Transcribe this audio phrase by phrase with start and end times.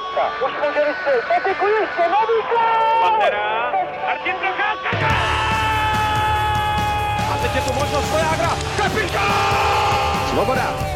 [0.00, 0.46] Procházka.
[0.46, 1.24] Už může vystřelit.
[1.28, 3.00] Patiku ještě, nový gol!
[3.02, 3.72] Pantera,
[4.06, 5.08] Martin Procházka,
[7.32, 8.50] A teď je tu možnost Vojágra.
[8.76, 10.28] Kapitán!
[10.30, 10.89] Svoboda.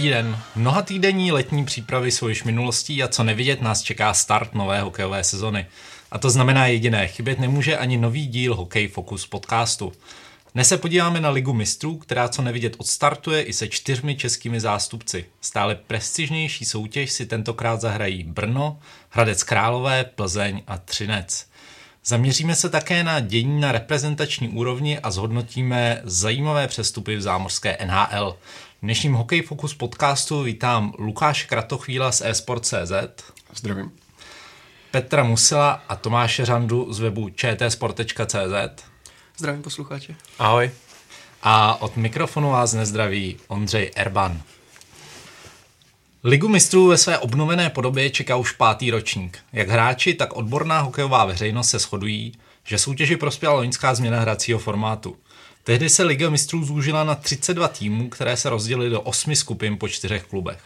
[0.00, 0.38] Dobrý den.
[0.56, 5.24] Mnoha týdenní letní přípravy jsou již minulostí a co nevidět nás čeká start nové hokejové
[5.24, 5.66] sezony.
[6.10, 9.92] A to znamená jediné, chybět nemůže ani nový díl Hokej Focus podcastu.
[10.54, 15.24] Dnes se podíváme na Ligu mistrů, která co nevidět odstartuje i se čtyřmi českými zástupci.
[15.40, 18.78] Stále prestižnější soutěž si tentokrát zahrají Brno,
[19.10, 21.46] Hradec Králové, Plzeň a Třinec.
[22.04, 28.36] Zaměříme se také na dění na reprezentační úrovni a zhodnotíme zajímavé přestupy v zámořské NHL.
[28.80, 32.92] V dnešním Hokej Focus podcastu vítám Lukáše Kratochvíla z eSport.cz,
[33.54, 33.92] Zdravím.
[34.90, 38.84] Petra Musila a Tomáše Řandu z webu čtsport.cz
[39.38, 40.14] Zdravím posluchače.
[40.38, 40.70] Ahoj.
[41.42, 44.42] A od mikrofonu vás nezdraví Ondřej Erban.
[46.24, 49.38] Ligu mistrů ve své obnovené podobě čeká už pátý ročník.
[49.52, 52.32] Jak hráči, tak odborná hokejová veřejnost se shodují,
[52.64, 55.16] že soutěži prospěla loňská změna hracího formátu.
[55.70, 59.88] Tehdy se Liga mistrů zúžila na 32 týmů, které se rozdělily do 8 skupin po
[59.88, 60.58] čtyřech klubech.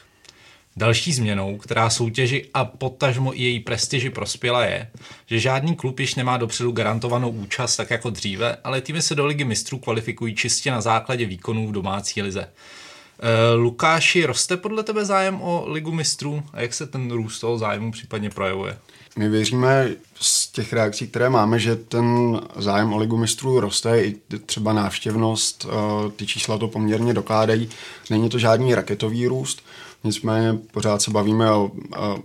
[0.77, 4.91] Další změnou, která soutěži a potažmo i její prestiži prospěla je,
[5.27, 9.27] že žádný klub již nemá dopředu garantovanou účast tak jako dříve, ale týmy se do
[9.27, 12.43] ligy mistrů kvalifikují čistě na základě výkonů v domácí lize.
[12.43, 17.59] E, Lukáši, roste podle tebe zájem o ligu mistrů a jak se ten růst toho
[17.59, 18.79] zájmu případně projevuje?
[19.19, 19.89] My věříme
[20.21, 25.67] z těch reakcí, které máme, že ten zájem o ligu mistrů roste, i třeba návštěvnost,
[25.69, 27.69] eh, ty čísla to poměrně dokládají.
[28.11, 29.63] Není to žádný raketový růst,
[30.05, 31.71] nicméně pořád se bavíme o,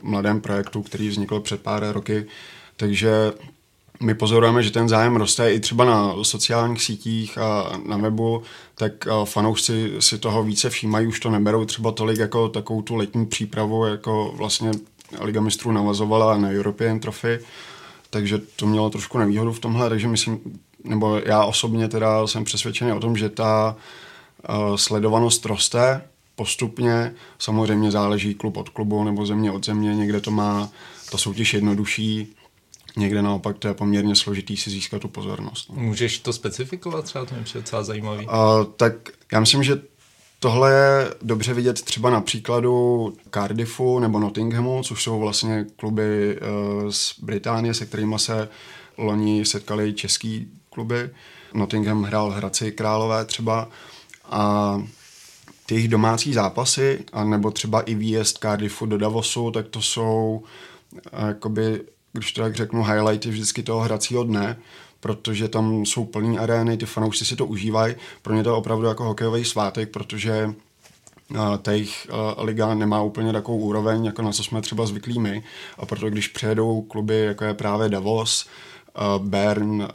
[0.04, 2.26] mladém projektu, který vznikl před pár roky,
[2.78, 3.34] takže
[4.02, 8.44] my pozorujeme, že ten zájem roste i třeba na sociálních sítích a na webu,
[8.76, 12.96] tak eh, fanoušci si toho více všímají, už to neberou třeba tolik jako takovou tu
[12.96, 14.72] letní přípravu, jako vlastně
[15.20, 17.40] Liga mistrů navazovala na European Trophy,
[18.10, 22.92] takže to mělo trošku nevýhodu v tomhle, takže myslím, nebo já osobně teda jsem přesvědčený
[22.92, 23.76] o tom, že ta
[24.50, 26.02] uh, sledovanost roste
[26.36, 30.70] postupně, samozřejmě záleží klub od klubu nebo země od země, někde to má
[31.12, 32.36] ta soutěž jednodušší,
[32.98, 35.70] někde naopak to je poměrně složitý si získat tu pozornost.
[35.70, 35.82] No.
[35.82, 38.26] Můžeš to specifikovat třeba, to mi přijde docela zajímavý.
[38.26, 38.34] Uh,
[38.76, 38.94] tak
[39.32, 39.82] já myslím, že
[40.40, 46.90] Tohle je dobře vidět třeba na příkladu Cardiffu nebo Nottinghamu, což jsou vlastně kluby uh,
[46.90, 48.50] z Británie, se kterými se
[48.98, 51.10] loni setkali český kluby.
[51.54, 53.70] Nottingham hrál Hradci Králové třeba
[54.30, 54.82] a
[55.66, 60.44] ty jejich domácí zápasy, a nebo třeba i výjezd Cardiffu do Davosu, tak to jsou,
[60.94, 61.82] uh, jakoby,
[62.14, 64.60] když to tak řeknu, highlighty vždycky toho hracího dne,
[65.00, 67.96] protože tam jsou plné arény, ty fanoušci si to užívají.
[68.22, 70.54] Pro ně to je opravdu jako hokejový svátek, protože
[71.62, 75.44] ta jejich liga nemá úplně takovou úroveň, jako na co jsme třeba zvyklí my.
[75.78, 78.48] A proto když přijedou kluby, jako je právě Davos,
[79.18, 79.88] Bern,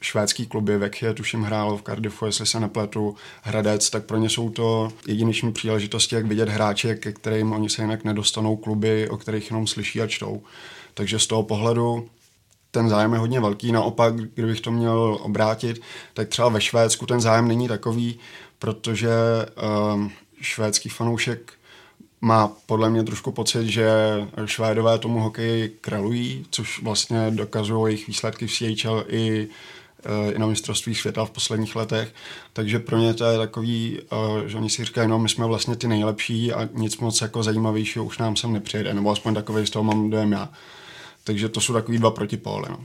[0.00, 4.50] švédský kluby, Vekje, tuším hrál v Cardiffu, jestli se nepletu, Hradec, tak pro ně jsou
[4.50, 9.50] to jedineční příležitosti, jak vidět hráče, ke kterým oni se jinak nedostanou kluby, o kterých
[9.50, 10.42] jenom slyší a čtou.
[10.94, 12.08] Takže z toho pohledu
[12.74, 13.72] ten zájem je hodně velký.
[13.72, 15.80] Naopak, kdybych to měl obrátit,
[16.14, 18.18] tak třeba ve Švédsku ten zájem není takový,
[18.58, 19.10] protože
[19.94, 21.52] um, švédský fanoušek
[22.20, 23.88] má podle mě trošku pocit, že
[24.44, 29.48] Švédové tomu hokeji kralují, což vlastně dokazují jejich výsledky v CHL i,
[30.04, 32.14] eh, i na mistrovství světa v posledních letech.
[32.52, 35.76] Takže pro ně to je takový, eh, že oni si říkají, no my jsme vlastně
[35.76, 39.70] ty nejlepší a nic moc jako zajímavějšího už nám sem nepřijede, nebo aspoň takový z
[39.70, 40.48] toho mám dojem já.
[41.24, 42.66] Takže to jsou takový dva protipóly.
[42.70, 42.84] No.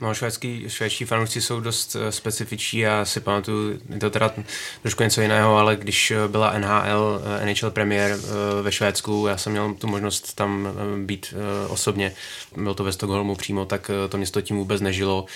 [0.00, 4.34] No, švédský, švédští fanoušci jsou dost uh, specifičtí a si pamatuju, je to teda
[4.82, 8.24] trošku něco jiného, ale když byla NHL, uh, NHL premiér uh,
[8.62, 11.34] ve Švédsku, já jsem měl tu možnost tam uh, být
[11.68, 12.12] osobně,
[12.56, 15.26] byl to ve Stockholmu přímo, tak to město tím vůbec nežilo,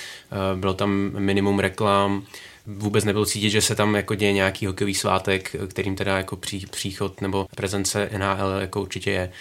[0.54, 2.26] bylo tam minimum reklam,
[2.66, 6.66] vůbec nebyl cítit, že se tam jako děje nějaký hokejový svátek, kterým teda jako pří,
[6.70, 9.32] příchod nebo prezence NHL jako určitě je.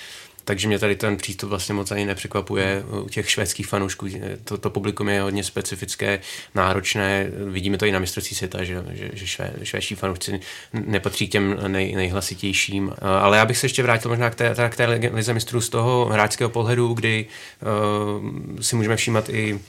[0.46, 4.08] Takže mě tady ten přístup vlastně moc ani nepřekvapuje u těch švédských fanoušků.
[4.44, 6.20] To, to publikum je hodně specifické,
[6.56, 7.28] náročné.
[7.46, 10.40] Vidíme to i na mistrovství světa, že, že, že švé, švédští fanoušci
[10.74, 12.94] nepatří k těm nej, nejhlasitějším.
[13.22, 16.06] Ale já bych se ještě vrátil možná k té, k té lize mistrů z toho
[16.06, 17.26] hráčského pohledu, kdy
[17.62, 19.60] uh, si můžeme všímat i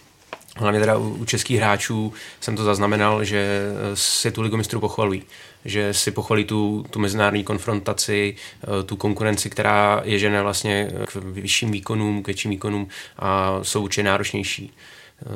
[0.56, 3.60] hlavně teda u, u českých hráčů jsem to zaznamenal, že
[3.94, 5.22] si tu ligu mistrů pochvalují
[5.64, 11.14] že si pochvalí tu, tu mezinárodní konfrontaci, eh, tu konkurenci, která je žene vlastně k
[11.14, 12.88] vyšším výkonům, k větším výkonům
[13.18, 14.72] a jsou určitě náročnější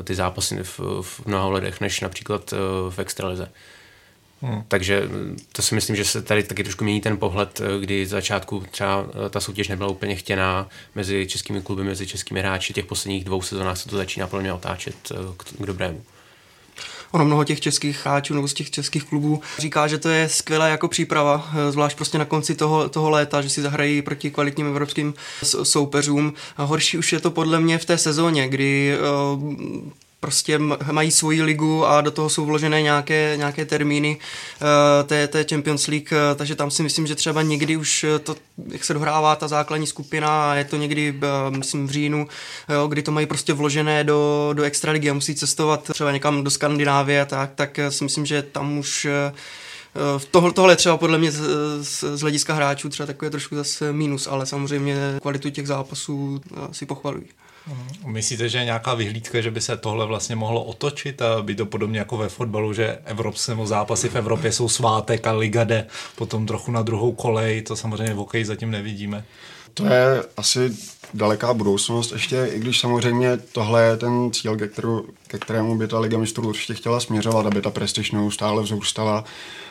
[0.00, 2.56] eh, ty zápasy v, v mnoha ledech, než například eh,
[2.90, 3.52] v extralize.
[4.42, 4.62] Hmm.
[4.68, 5.02] Takže
[5.52, 9.06] to si myslím, že se tady taky trošku mění ten pohled, kdy z začátku třeba
[9.30, 12.72] ta soutěž nebyla úplně chtěná mezi českými kluby, mezi českými hráči.
[12.72, 14.96] Těch posledních dvou sezónách se to začíná podle mě otáčet
[15.36, 16.04] k, k dobrému
[17.12, 20.68] ono mnoho těch českých hráčů nebo z těch českých klubů říká, že to je skvělá
[20.68, 24.66] jako příprava, eh, zvlášť prostě na konci toho, toho léta, že si zahrají proti kvalitním
[24.66, 25.14] evropským
[25.62, 26.34] soupeřům.
[26.56, 28.98] A horší už je to podle mě v té sezóně, kdy
[29.34, 29.42] uh,
[30.20, 30.58] prostě
[30.92, 35.86] mají svoji ligu a do toho jsou vložené nějaké, nějaké termíny uh, té, té Champions
[35.86, 38.36] League, uh, takže tam si myslím, že třeba někdy už to,
[38.68, 42.28] jak se dohrává ta základní skupina je to někdy, uh, myslím, v říjnu,
[42.68, 46.50] jo, kdy to mají prostě vložené do, do extraligy a musí cestovat třeba někam do
[46.50, 49.06] Skandinávie, tak, tak si myslím, že tam už
[50.30, 51.40] Tohle, tohle je třeba podle mě z,
[51.82, 56.40] z, z hlediska hráčů třeba takové trošku zase mínus, ale samozřejmě kvalitu těch zápasů
[56.72, 57.26] si pochvalují.
[57.66, 58.12] Mhm.
[58.12, 61.66] Myslíte, že je nějaká vyhlídka, že by se tohle vlastně mohlo otočit a být to
[61.66, 65.86] podobně jako ve fotbalu, že evropské zápasy v Evropě jsou svátek a Liga jde
[66.16, 69.24] potom trochu na druhou kolej, to samozřejmě v hokeji zatím nevidíme.
[69.74, 70.76] To je asi
[71.14, 75.88] daleká budoucnost, ještě i když samozřejmě tohle je ten cíl, ke, kterou, ke kterému by
[75.88, 79.24] ta Liga mistrů určitě chtěla směřovat, aby ta prestiž neustále vzrůstala,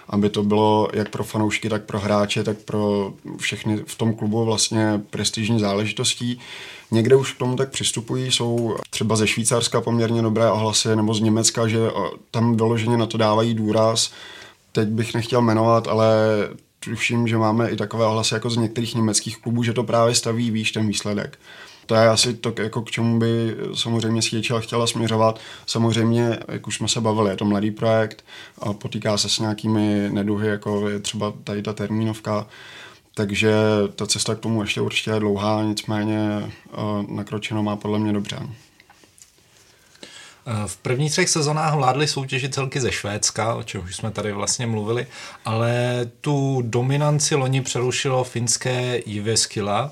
[0.10, 4.46] aby to bylo jak pro fanoušky, tak pro hráče, tak pro všechny v tom klubu
[4.46, 6.40] vlastně prestižní záležitostí.
[6.92, 11.22] Někde už k tomu tak přistupují, jsou třeba ze Švýcarska poměrně dobré ohlasy, nebo z
[11.22, 11.80] Německa, že
[12.32, 14.12] tam vyloženě na to dávají důraz.
[14.72, 16.16] Teď bych nechtěl jmenovat, ale
[16.80, 20.52] tuším, že máme i takové ohlasy jako z některých německých klubů, že to právě staví
[20.52, 21.40] výš ten výsledek.
[21.86, 25.40] To je asi to, jako k čemu by samozřejmě Světčela chtěla směřovat.
[25.66, 28.26] Samozřejmě, jak už jsme se bavili, je to mladý projekt
[28.62, 32.48] a potýká se s nějakými neduhy, jako je třeba tady ta termínovka,
[33.14, 33.54] takže
[33.96, 36.52] ta cesta k tomu ještě určitě je dlouhá, nicméně
[37.08, 38.40] nakročeno má podle mě dobře.
[40.66, 44.68] V prvních třech sezónách vládly soutěži celky ze Švédska, o čem už jsme tady vlastně
[44.68, 45.08] mluvili,
[45.46, 49.92] ale tu dominanci loni přerušilo finské Jyväskylä,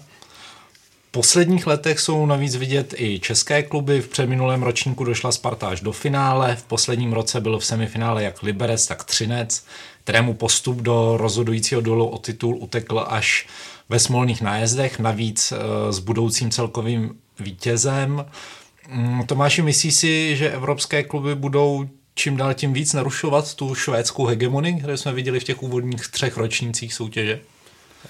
[1.14, 4.02] posledních letech jsou navíc vidět i české kluby.
[4.02, 6.56] V předminulém ročníku došla Sparta až do finále.
[6.56, 9.66] V posledním roce byl v semifinále jak Liberec, tak Třinec,
[10.04, 13.48] kterému postup do rozhodujícího dolu o titul utekl až
[13.90, 18.26] ve smolných nájezdech, navíc eh, s budoucím celkovým vítězem.
[18.90, 21.86] Mm, Tomáši, myslí si, že evropské kluby budou
[22.16, 26.38] čím dál tím víc narušovat tu švédskou hegemonii, kterou jsme viděli v těch úvodních třech
[26.38, 27.40] ročnících soutěže?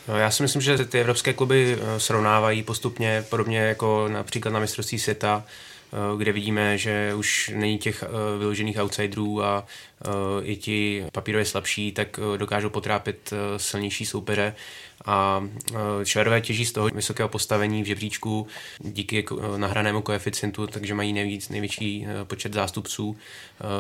[0.08, 4.60] No, já si myslím, že ty evropské kluby eh, srovnávají postupně, podobně jako například na
[4.60, 5.44] mistrovství světa,
[6.18, 9.66] kde vidíme, že už není těch eh, vyložených outsiderů a
[10.42, 14.56] i ti papírově slabší, tak dokážou potrápit silnější soupeře
[15.06, 15.44] a
[16.04, 18.48] Švédové těží z toho vysokého postavení v žebříčku
[18.80, 19.26] díky
[19.58, 23.18] nahranému koeficientu, takže mají nejvíc, největší počet zástupců,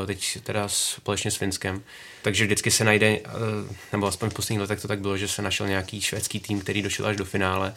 [0.05, 1.83] teď teda společně s Finskem.
[2.21, 3.19] Takže vždycky se najde,
[3.91, 6.81] nebo aspoň v posledních letech to tak bylo, že se našel nějaký švédský tým, který
[6.81, 7.73] došel až do finále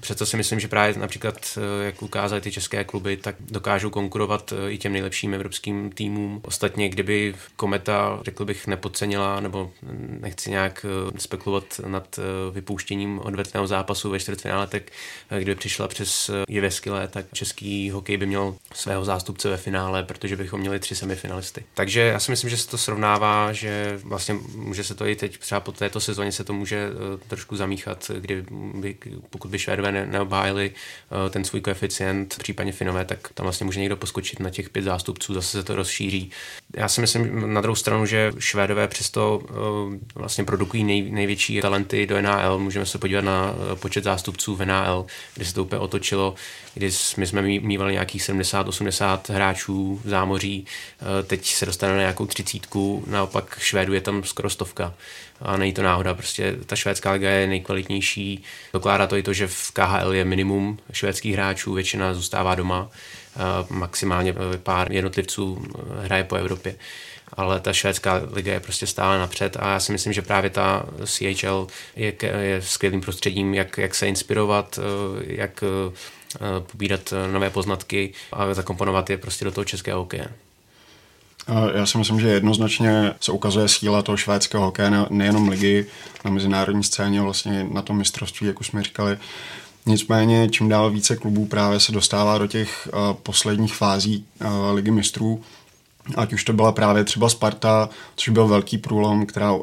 [0.00, 4.52] Přesto si myslím, že právě například, eh, jak ukázaly ty české kluby, tak dokážou konkurovat
[4.52, 6.40] eh, i těm nejlepším evropským týmům.
[6.44, 9.72] Ostatně, kdyby Kometa, řekl bych, nepodcenila, nebo
[10.20, 12.18] nechci nějak eh, spekulovat nad
[12.52, 14.82] vypouštěním odvetného zápasu ve čtvrtfinále, tak
[15.38, 20.60] kdyby přišla přes Jeveskyle, tak český hokej by měl svého zástupce ve finále, protože bychom
[20.60, 21.64] měli tři semifinalisty.
[21.74, 25.38] Takže já si myslím, že se to srovnává, že vlastně může se to i teď
[25.38, 26.90] třeba po této sezóně se to může
[27.28, 28.44] trošku zamíchat, kdyby,
[29.30, 33.80] pokud by Švédové ne, neobhájili uh, ten svůj koeficient, případně Finové, tak tam vlastně může
[33.80, 36.30] někdo poskočit na těch pět zástupců, zase se to rozšíří.
[36.76, 39.56] Já si myslím na druhou stranu, že Švédové přesto uh,
[40.14, 42.58] vlastně produkují nej, největší talenty do NHL.
[42.58, 46.34] Můžeme se podívat na uh, počet zástupců v NHL, kdy se to úplně otočilo,
[46.74, 50.66] kdy my jsme mývali nějakých 70-80 hráčů v zámoří,
[51.26, 54.94] teď se dostaneme na nějakou třicítku, naopak Švédu je tam skoro stovka
[55.44, 58.42] a není to náhoda, prostě ta švédská liga je nejkvalitnější.
[58.72, 62.90] Dokládá to i to, že v KHL je minimum švédských hráčů, většina zůstává doma,
[63.70, 66.74] maximálně pár jednotlivců eh, hraje po Evropě
[67.36, 70.86] ale ta švédská liga je prostě stále napřed a já si myslím, že právě ta
[71.04, 78.12] CHL je, je skvělým prostředím, jak, jak se inspirovat, eh, jak eh, pobírat nové poznatky
[78.32, 80.28] a zakomponovat je prostě do toho českého hokeje.
[81.74, 85.86] Já si myslím, že jednoznačně se ukazuje síla toho švédského hokeje, nejenom ligy
[86.24, 89.18] na mezinárodní scéně, vlastně na tom mistrovství, jak už jsme říkali.
[89.86, 94.90] Nicméně čím dál více klubů právě se dostává do těch uh, posledních fází uh, ligy
[94.90, 95.42] mistrů,
[96.16, 99.54] ať už to byla právě třeba Sparta, což byl velký průlom, která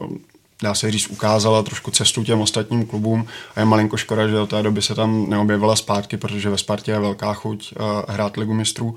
[0.64, 4.48] dá se říct, ukázala trošku cestu těm ostatním klubům a je malinko škoda, že do
[4.48, 8.54] té doby se tam neobjevila zpátky, protože ve Spartě je velká chuť uh, hrát ligu
[8.54, 8.96] mistrů.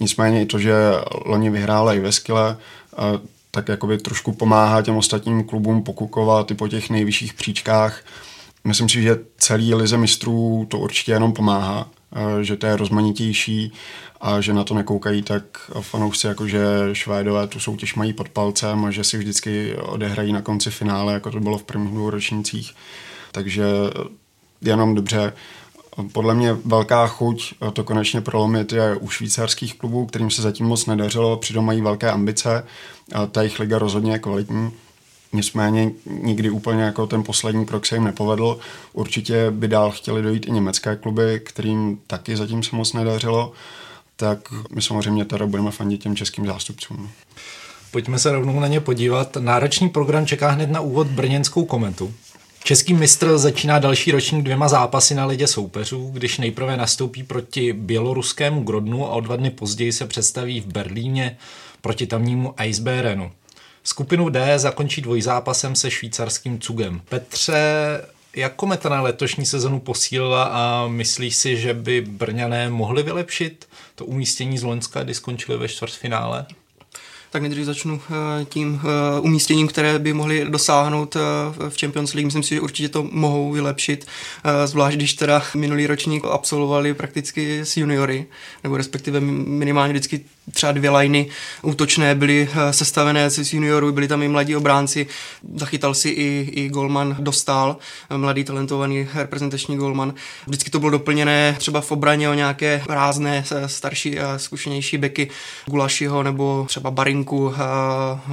[0.00, 0.74] Nicméně i to, že
[1.24, 2.56] loni vyhrála i ve Skile,
[2.98, 3.04] uh,
[3.50, 8.00] tak jakoby trošku pomáhá těm ostatním klubům pokukovat i po těch nejvyšších příčkách.
[8.64, 13.72] Myslím si, že celý lize mistrů to určitě jenom pomáhá, uh, že to je rozmanitější
[14.20, 15.42] a že na to nekoukají tak
[15.80, 16.60] fanoušci, jako že
[16.92, 21.30] Švédové tu soutěž mají pod palcem a že si vždycky odehrají na konci finále, jako
[21.30, 22.74] to bylo v prvních dvou ročnících.
[23.32, 23.64] Takže
[24.60, 25.32] jenom dobře.
[26.12, 30.86] Podle mě velká chuť to konečně prolomit je u švýcarských klubů, kterým se zatím moc
[30.86, 32.64] nedařilo, přitom mají velké ambice.
[33.30, 34.70] Ta jejich liga rozhodně je kvalitní.
[35.32, 35.90] Nicméně
[36.22, 38.58] nikdy úplně jako ten poslední krok se jim nepovedl.
[38.92, 43.52] Určitě by dál chtěli dojít i německé kluby, kterým taky zatím se moc nedařilo
[44.16, 44.38] tak
[44.74, 47.10] my samozřejmě teda budeme fandit těm českým zástupcům.
[47.90, 49.36] Pojďme se rovnou na ně podívat.
[49.36, 52.14] Náročný program čeká hned na úvod brněnskou komentu.
[52.66, 58.62] Český mistr začíná další ročník dvěma zápasy na lidě soupeřů, když nejprve nastoupí proti běloruskému
[58.62, 61.38] Grodnu a o dva dny později se představí v Berlíně
[61.80, 63.32] proti tamnímu Eisbärenu.
[63.84, 67.00] Skupinu D zakončí dvojzápasem se švýcarským Cugem.
[67.08, 67.62] Petře,
[68.36, 74.04] jak kometa na letošní sezonu posílila a myslíš si, že by Brňané mohli vylepšit to
[74.04, 76.46] umístění z Loňska, kdy skončili ve čtvrtfinále?
[77.36, 81.20] Tak nejdřív začnu eh, tím eh, umístěním, které by mohli dosáhnout eh,
[81.68, 82.24] v Champions League.
[82.24, 84.06] Myslím si, že určitě to mohou vylepšit,
[84.64, 88.26] zvlášť když teda minulý ročník absolvovali prakticky s juniory,
[88.64, 90.20] nebo respektive minimálně vždycky
[90.52, 91.26] třeba dvě liny
[91.62, 95.06] útočné byly sestavené z juniorů, byli tam i mladí obránci,
[95.54, 97.76] zachytal si i, i golman Dostal,
[98.16, 100.14] mladý talentovaný reprezentační golman.
[100.46, 105.28] Vždycky to bylo doplněné třeba v obraně o nějaké rázné starší a zkušenější beky
[105.66, 106.90] Gulašiho nebo třeba
[107.26, 107.54] Barinku,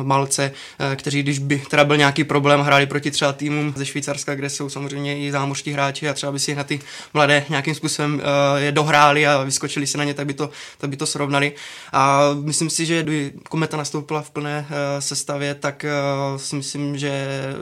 [0.03, 0.51] Malce,
[0.95, 4.69] kteří když by teda byl nějaký problém, hráli proti třeba týmům ze Švýcarska, kde jsou
[4.69, 6.79] samozřejmě i zámořští hráči a třeba by si na ty
[7.13, 8.21] mladé nějakým způsobem
[8.55, 11.53] je dohráli a vyskočili se na ně, tak by to, tak by to srovnali.
[11.93, 14.67] A myslím si, že kdyby Kometa nastoupila v plné
[15.00, 15.85] sestavě, tak
[16.38, 17.53] si myslím, že eh,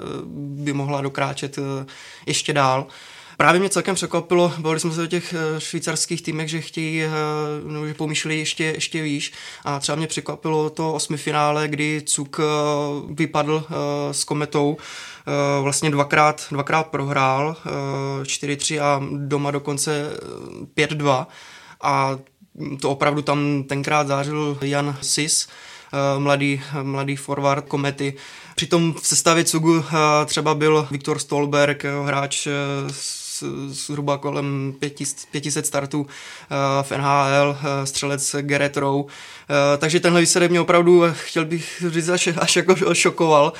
[0.63, 1.59] by mohla dokráčet
[2.25, 2.88] ještě dál.
[3.41, 7.03] Právě mě celkem překvapilo, bavili jsme se o těch švýcarských týmech, že chtějí,
[7.65, 9.33] no, že pomýšleli ještě, ještě výš
[9.65, 12.39] a třeba mě překvapilo to osmifinále, kdy Cuk
[13.10, 13.65] vypadl
[14.12, 14.77] s Kometou,
[15.62, 17.55] vlastně dvakrát, dvakrát prohrál,
[18.21, 20.10] 4-3 a doma dokonce
[20.77, 21.25] 5-2
[21.81, 22.17] a
[22.81, 25.48] to opravdu tam tenkrát zářil Jan Sis,
[25.93, 28.13] eh, mladý, mladý forward komety.
[28.55, 32.48] Přitom v sestavě Cugu eh, třeba byl Viktor Stolberg, eh, hráč
[33.67, 34.74] zhruba kolem
[35.31, 36.07] 500 startů
[36.81, 39.13] v NHL, střelec Gerrit Rowe.
[39.77, 43.53] Takže tenhle výsledek mě opravdu, chtěl bych říct, až, až jako šokoval.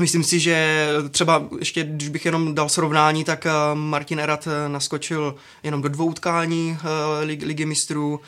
[0.00, 4.68] Myslím si, že třeba ještě, když bych jenom dal srovnání, tak eh, Martin Erat eh,
[4.68, 8.20] naskočil jenom do dvou utkání eh, ligy mistrů,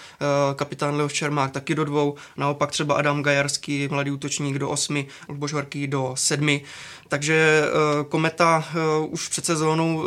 [0.57, 5.53] kapitán Leo Čermák taky do dvou, naopak třeba Adam Gajarský, mladý útočník do osmi, Luboš
[5.53, 6.63] Horký do sedmi.
[7.09, 7.65] Takže
[8.09, 8.65] Kometa
[9.09, 10.05] už před sezónou,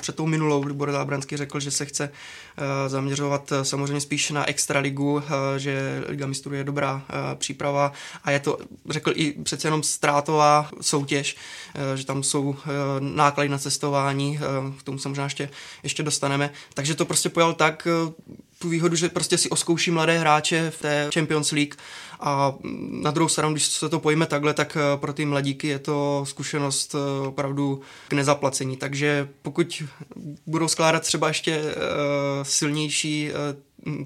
[0.00, 2.10] před tou minulou, kdy Boris Zábranský řekl, že se chce
[2.86, 5.22] zaměřovat samozřejmě spíš na extraligu,
[5.56, 7.02] že Liga mistrů je dobrá
[7.34, 7.92] příprava
[8.24, 8.58] a je to,
[8.90, 11.36] řekl i přece jenom ztrátová soutěž,
[11.74, 12.68] eh, že tam jsou eh,
[13.00, 15.50] náklady na cestování, eh, k tomu se možná ještě,
[15.82, 16.50] ještě dostaneme.
[16.74, 17.88] Takže to prostě pojal tak,
[18.64, 21.74] tu výhodu, že prostě si oskouší mladé hráče v té Champions League
[22.20, 22.54] a
[22.90, 26.94] na druhou stranu, když se to pojme takhle, tak pro ty mladíky je to zkušenost
[27.26, 28.76] opravdu k nezaplacení.
[28.76, 29.82] Takže pokud
[30.46, 31.62] budou skládat třeba ještě
[32.42, 33.30] silnější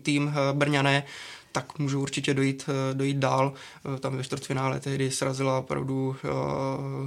[0.02, 1.04] tým Brňané,
[1.52, 3.52] tak můžu určitě dojít, eh, dojít dál.
[3.96, 6.16] Eh, tam ve čtvrtfinále tehdy srazila opravdu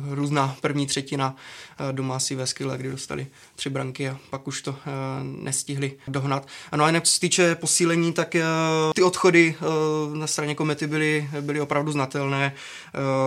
[0.10, 1.36] různá první třetina
[1.92, 3.28] doma si ve skyle, kdy dostali
[3.62, 4.78] tři branky a pak už to uh,
[5.22, 6.48] nestihli dohnat.
[6.76, 8.42] No a jinak co se týče posílení, tak uh,
[8.96, 12.54] ty odchody uh, na straně komety byly, byly opravdu znatelné.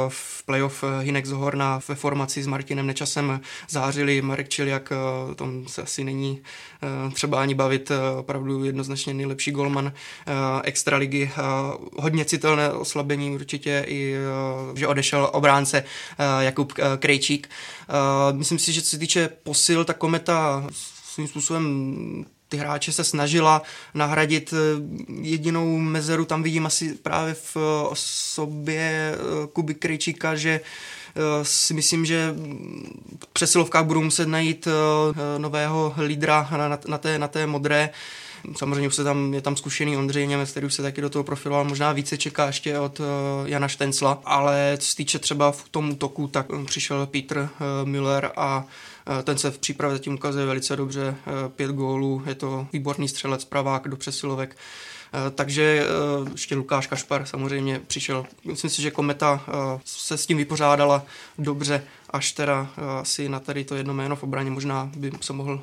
[0.09, 4.93] V playoff Hinek Zohorna ve formaci s Martinem Nečasem zářili, Marek Čiliak,
[5.29, 6.43] uh, tom se asi není
[7.13, 9.93] třeba ani bavit, opravdu jednoznačně nejlepší golman
[10.65, 11.31] extraligy ligy.
[11.33, 11.43] Eh,
[11.97, 15.85] hodně citelné oslabení určitě i, eh, že odešel obránce
[16.19, 17.49] eh, Jakub Krejčík.
[18.33, 20.67] Myslím si, že co se týče posil, ta kometa
[21.05, 23.63] svým způsobem ty hráče se snažila
[23.95, 24.55] nahradit
[25.23, 27.57] jedinou mezeru, tam vidím asi právě v
[27.89, 29.15] osobě
[29.53, 30.61] Kuby Krejčíka, že
[31.43, 32.35] si myslím, že
[33.25, 34.69] v přesilovkách budou muset najít
[35.39, 37.91] nového lídra na, na, té, na té modré.
[38.57, 41.25] Samozřejmě už se tam, je tam zkušený Ondřej Němec, který už se taky do toho
[41.25, 41.65] profiloval.
[41.65, 43.01] Možná více čeká ještě od
[43.45, 47.49] Jana Štencla, ale co se týče třeba v tom útoku, tak přišel Peter
[47.85, 48.65] Müller a
[49.25, 51.17] ten se v přípravě zatím ukazuje velice dobře.
[51.27, 54.57] Uh, pět gólů, je to výborný střelec, pravák do přesilovek.
[55.35, 55.87] Takže
[56.33, 58.27] ještě Lukáš Kašpar samozřejmě přišel.
[58.45, 59.45] Myslím si, že Kometa
[59.85, 61.07] se s tím vypořádala
[61.39, 62.69] dobře až teda
[63.01, 65.63] asi na tady to jedno jméno v obraně možná by se mohl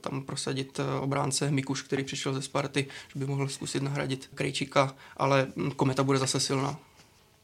[0.00, 5.46] tam prosadit obránce Mikuš, který přišel ze Sparty, že by mohl zkusit nahradit Krejčíka, ale
[5.56, 6.78] hm, Kometa bude zase silná.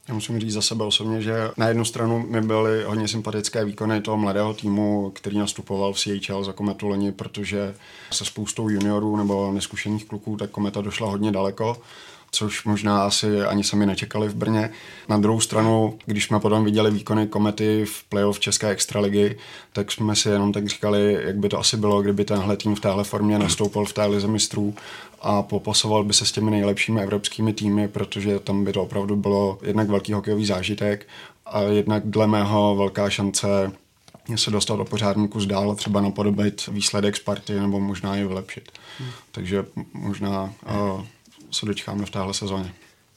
[0.09, 4.00] Já musím říct za sebe osobně, že na jednu stranu mi byly hodně sympatické výkony
[4.00, 7.75] toho mladého týmu, který nastupoval v CHL za Kometu loni, protože
[8.11, 11.76] se spoustou juniorů nebo neskušených kluků, tak Kometa došla hodně daleko
[12.35, 14.71] což možná asi ani sami nečekali v Brně.
[15.09, 19.37] Na druhou stranu, když jsme potom viděli výkony Komety v playoff České extraligy,
[19.73, 22.81] tak jsme si jenom tak říkali, jak by to asi bylo, kdyby tenhle tým v
[22.81, 24.75] téhle formě nastoupil v té lize mistrů
[25.21, 29.59] a popasoval by se s těmi nejlepšími evropskými týmy, protože tam by to opravdu bylo
[29.62, 31.09] jednak velký hokejový zážitek
[31.47, 33.73] a jednak dle mého velká šance
[34.37, 38.73] se dostat do pořádníku zdál, třeba napodobit výsledek Sparty nebo možná i vylepšit.
[38.99, 39.09] Hmm.
[39.33, 40.53] Takže možná
[40.93, 41.05] uh,
[41.52, 42.75] se dočkáme v téhle sezóně.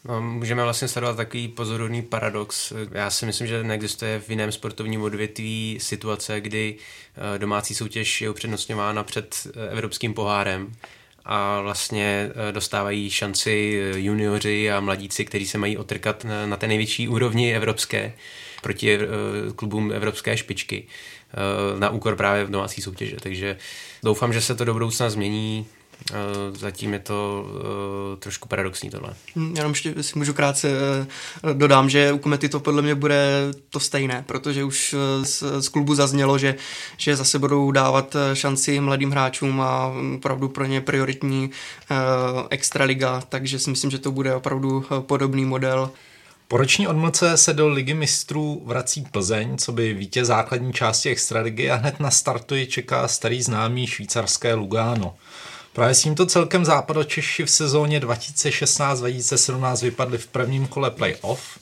[0.08, 2.74] No, můžeme vlastně sledovat takový pozorovný paradox.
[2.92, 6.76] Já si myslím, že neexistuje v jiném sportovním odvětví situace, kdy
[7.36, 10.74] eh, domácí soutěž je upřednostňována před eh, evropským pohárem
[11.26, 17.08] a vlastně eh, dostávají šanci junioři a mladíci, kteří se mají otrkat na té největší
[17.08, 18.14] úrovni evropské
[18.62, 19.00] proti
[19.56, 20.88] klubům evropské špičky
[21.80, 23.16] na úkor právě v domácí soutěže.
[23.20, 23.58] Takže
[24.04, 25.66] doufám, že se to do budoucna změní.
[26.12, 29.14] Eh, zatím je to uh, trošku paradoxní tohle.
[29.36, 30.70] Hm, jenom ještě si můžu krátce
[31.44, 35.70] uh, dodám, že u Komety to podle mě bude to stejné, protože už z, z
[35.70, 36.56] klubu zaznělo, že,
[36.98, 41.98] že zase budou dávat šanci mladým hráčům a opravdu pro ně prioritní uh,
[42.50, 45.92] extraliga, takže si myslím, že to bude opravdu podobný model.
[46.48, 51.72] Po roční odmlce se do ligy mistrů vrací Plzeň, co by vítěz základní části extraligy
[51.72, 55.16] a hned na startu je čeká starý známý švýcarské Lugano.
[55.76, 61.60] Právě s tímto celkem západočeši v sezóně 2016-2017 vypadli v prvním kole playoff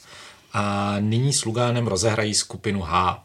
[0.53, 3.23] a nyní s Lugánem rozehrají skupinu H.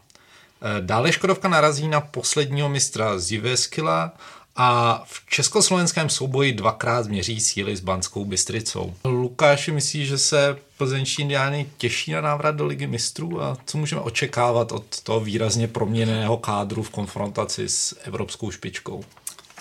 [0.61, 4.11] E, dále Škodovka narazí na posledního mistra Ziveskila
[4.55, 8.93] a v československém souboji dvakrát změří síly s Banskou Bystricou.
[9.05, 14.01] Lukáši myslí, že se plzeňští indiány těší na návrat do ligy mistrů a co můžeme
[14.01, 19.03] očekávat od toho výrazně proměněného kádru v konfrontaci s evropskou špičkou?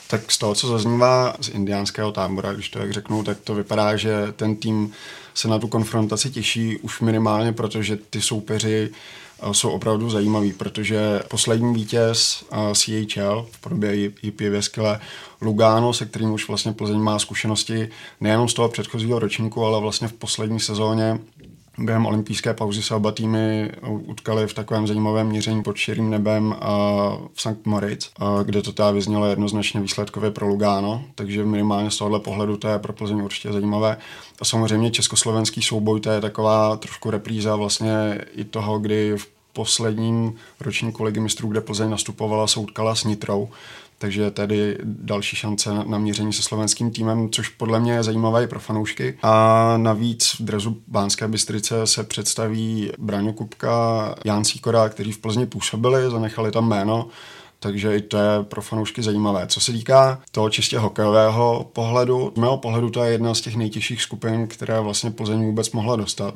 [0.09, 3.97] Tak z toho, co zaznívá z indiánského tábora, když to jak řeknu, tak to vypadá,
[3.97, 4.93] že ten tým
[5.35, 11.21] se na tu konfrontaci těší už minimálně, protože ty soupeři eh, jsou opravdu zajímaví, protože
[11.31, 15.01] poslední vítěz eh, CHL v podobě Jipy Věskyle
[15.41, 17.89] Lugano, se kterým už vlastně Plzeň má zkušenosti
[18.21, 21.19] nejenom z toho předchozího ročníku, ale vlastně v poslední sezóně
[21.79, 26.57] Během olympijské pauzy se oba týmy utkali v takovém zajímavém měření pod širým nebem
[27.33, 27.67] v St.
[27.67, 28.11] Moritz,
[28.45, 32.79] kde to teda vyznělo jednoznačně výsledkově pro Lugano, takže minimálně z tohohle pohledu to je
[32.79, 33.97] pro Plzeň určitě zajímavé.
[34.41, 40.35] A samozřejmě československý souboj, to je taková trošku repríza vlastně i toho, kdy v posledním
[40.61, 43.49] ročníku ligy mistrů, kde Plzeň nastupovala, se utkala s Nitrou
[43.99, 48.47] takže tady další šance na měření se slovenským týmem, což podle mě je zajímavé i
[48.47, 49.19] pro fanoušky.
[49.23, 55.47] A navíc v drezu Bánské Bystrice se představí Braňo Kupka, Jan Sýkora, kteří v Plzni
[55.47, 57.09] působili, zanechali tam jméno,
[57.61, 59.47] takže i to je pro fanoušky zajímavé.
[59.47, 63.57] Co se týká toho čistě hokejového pohledu, z mého pohledu to je jedna z těch
[63.57, 66.35] nejtěžších skupin, které vlastně Plzeň vůbec mohla dostat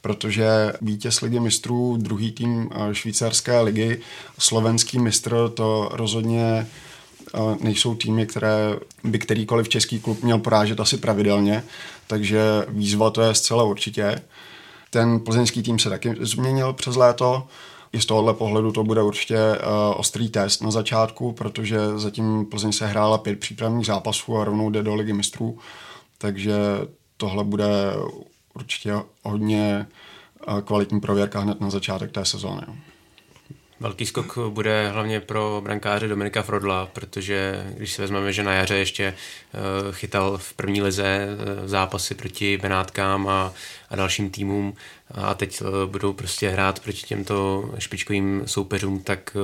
[0.00, 4.00] protože vítěz ligy mistrů, druhý tým švýcarské ligy,
[4.38, 6.66] slovenský mistr, to rozhodně
[7.60, 11.64] nejsou týmy, které by kterýkoliv český klub měl porážet asi pravidelně,
[12.06, 14.20] takže výzva to je zcela určitě.
[14.90, 17.46] Ten plzeňský tým se taky změnil přes léto,
[17.92, 19.56] i z tohohle pohledu to bude určitě uh,
[19.96, 24.82] ostrý test na začátku, protože zatím Plzeň se hrála pět přípravných zápasů a rovnou jde
[24.82, 25.58] do ligy mistrů,
[26.18, 26.54] takže
[27.16, 27.66] tohle bude
[28.54, 29.86] určitě hodně
[30.48, 32.62] uh, kvalitní prověrka hned na začátek té sezóny.
[33.84, 38.74] Velký skok bude hlavně pro brankáře Dominika Frodla, protože když si vezmeme, že na jaře
[38.76, 39.58] ještě eh,
[39.92, 43.52] chytal v první lize eh, zápasy proti Benátkám a,
[43.90, 44.74] a dalším týmům
[45.10, 49.36] a teď eh, budou prostě hrát proti těmto špičkovým soupeřům, tak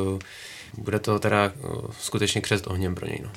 [0.74, 1.52] bude to teda
[2.00, 3.18] skutečně křest ohněm pro něj.
[3.22, 3.30] No.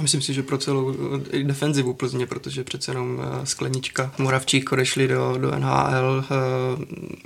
[0.00, 0.94] Myslím si, že pro celou
[1.30, 6.24] i defenzivu Plzně, protože přece jenom Sklenička, Moravčík odešli do, do NHL,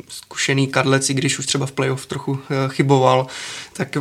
[0.08, 3.26] zkušený Kadlec, i když už třeba v playoff trochu chyboval,
[3.72, 3.96] tak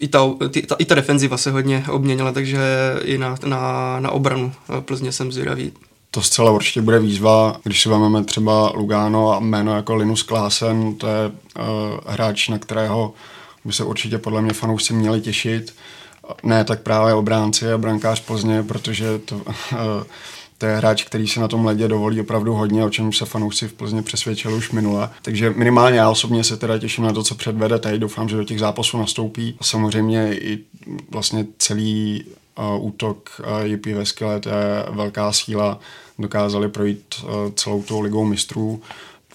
[0.00, 0.30] i ta,
[0.66, 2.60] ta, i ta defenziva se hodně obměnila, takže
[3.04, 5.72] i na, na, na obranu Plzně jsem zvědavý.
[6.14, 10.94] To zcela určitě bude výzva, když si vezmeme třeba Lugano a jméno jako Linus Klásen,
[10.94, 11.64] to je uh,
[12.06, 13.12] hráč, na kterého
[13.64, 15.74] by se určitě podle mě fanoušci měli těšit.
[16.42, 19.42] Ne tak právě obránci a brankář Plzně, protože to, uh,
[20.58, 23.68] to je hráč, který si na tom ledě dovolí opravdu hodně, o čem se fanoušci
[23.68, 25.10] v Plzně přesvědčili už minule.
[25.22, 28.00] Takže minimálně já osobně se teda těším na to, co předvede teď.
[28.00, 29.56] Doufám, že do těch zápasů nastoupí.
[29.60, 30.58] A samozřejmě i
[31.10, 32.24] vlastně celý
[32.58, 35.80] uh, útok uh, Jippy Veskyle, to je velká síla
[36.18, 38.82] dokázali projít eh, celou tou ligou mistrů.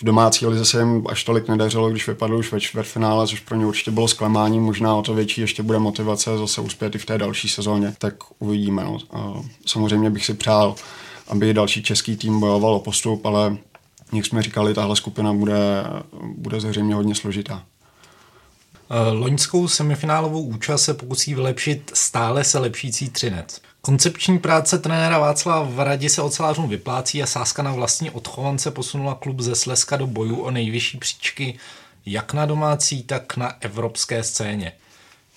[0.02, 3.56] V domácí lize se jim až tolik nedařilo, když vypadl už ve čtvrtfinále, což pro
[3.58, 7.06] ně určitě bylo zklamání, možná o to větší ještě bude motivace zase uspět i v
[7.06, 8.84] té další sezóně, tak uvidíme.
[8.84, 8.98] No.
[9.66, 10.76] Samozřejmě bych si přál,
[11.28, 13.58] aby další český tým bojoval o postup, ale
[14.14, 15.84] jak jsme říkali, tahle skupina bude,
[16.36, 17.64] bude zřejmě hodně složitá.
[18.92, 23.62] Eh, loňskou semifinálovou účast se pokusí vylepšit stále se lepšící Třinec.
[23.82, 29.40] Koncepční práce trenéra Václava Varadi se ocelářům vyplácí a sázka na vlastní odchovance posunula klub
[29.40, 31.60] ze Slezska do bojů o nejvyšší příčky
[32.06, 34.72] jak na domácí, tak na evropské scéně.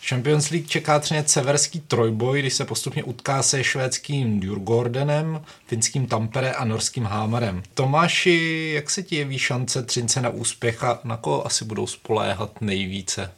[0.08, 6.52] Champions League čeká třeně severský trojboj, když se postupně utká se švédským Djurgårdenem, finským Tampere
[6.52, 7.62] a norským Hámarem.
[7.74, 12.60] Tomáši, jak se ti jeví šance Třince na úspěch a na koho asi budou spoléhat
[12.60, 13.30] nejvíce?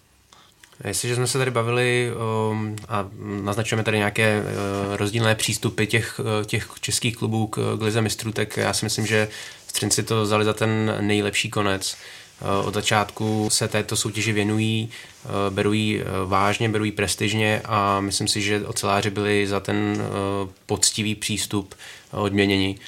[0.87, 2.11] Jestliže jsme se tady bavili
[2.51, 7.83] um, a naznačujeme tady nějaké uh, rozdílné přístupy těch, uh, těch českých klubů k, k
[7.83, 9.29] lize mistrů, tak já si myslím, že
[9.75, 11.97] Střinci to vzali za ten nejlepší konec.
[12.41, 14.89] Uh, od začátku se této soutěži věnují,
[15.25, 19.61] uh, beru ji uh, vážně, beru ji prestižně a myslím si, že oceláři byli za
[19.61, 21.75] ten uh, poctivý přístup
[22.11, 22.79] odměněni.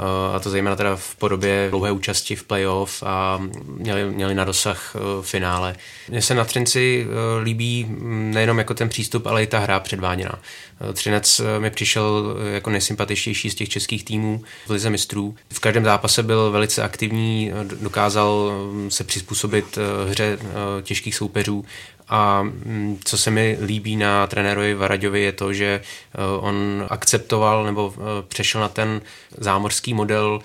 [0.00, 4.44] Eh, a to zejména teda v podobě dlouhé účasti v playoff a měli, měli na
[4.44, 5.76] dosah eh, finále.
[6.08, 9.80] Mně se na Třinci eh, líbí mm, nejenom jako ten přístup, ale i ta hra
[9.80, 10.38] předváděná.
[10.92, 15.34] Třinec mi přišel jako nejsympatičtější z těch českých týmů v Lize mistrů.
[15.52, 20.38] V každém zápase byl velice aktivní, dokázal mm, se přizpůsobit hře
[20.82, 21.64] těžkých soupeřů
[22.10, 27.64] a mm, co se mi líbí na trenérovi Varaďovi je to, že eh, on akceptoval
[27.64, 29.00] nebo eh, přešel na ten
[29.38, 30.40] zámořský model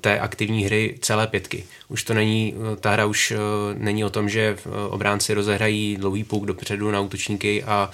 [0.00, 1.64] té aktivní hry celé pětky.
[1.88, 3.32] Už to není, ta hra už
[3.74, 4.56] není o tom, že
[4.88, 7.90] obránci rozehrají dlouhý pouk dopředu na útočníky a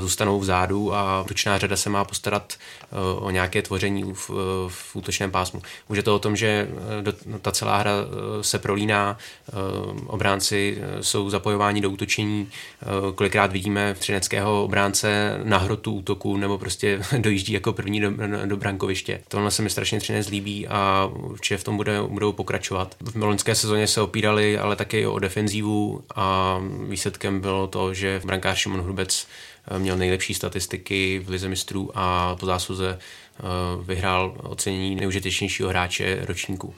[0.00, 2.54] zůstanou vzadu a ručná řada se má postarat
[3.16, 4.30] o nějaké tvoření v,
[4.68, 5.62] v útočném pásmu.
[5.88, 6.68] Už je to o tom, že
[7.42, 7.92] ta celá hra
[8.40, 9.18] se prolíná,
[10.06, 12.48] obránci jsou zapojováni do útočení,
[12.82, 18.10] Eh, kolikrát vidíme v třineckého obránce na hrotu útoku nebo prostě dojíždí jako první do,
[18.44, 19.20] do brankoviště.
[19.28, 22.96] Tohle se mi strašně Třinec líbí a určitě v tom bude, budou pokračovat.
[23.00, 28.58] V loňské sezóně se opírali ale také o defenzívu a výsledkem bylo to, že brankář
[28.58, 29.26] Šimon Hrubec
[29.70, 33.42] eh, měl nejlepší statistiky v lize mistrů a po zásluze eh,
[33.82, 36.74] vyhrál ocenění nejužitečnějšího hráče ročníku.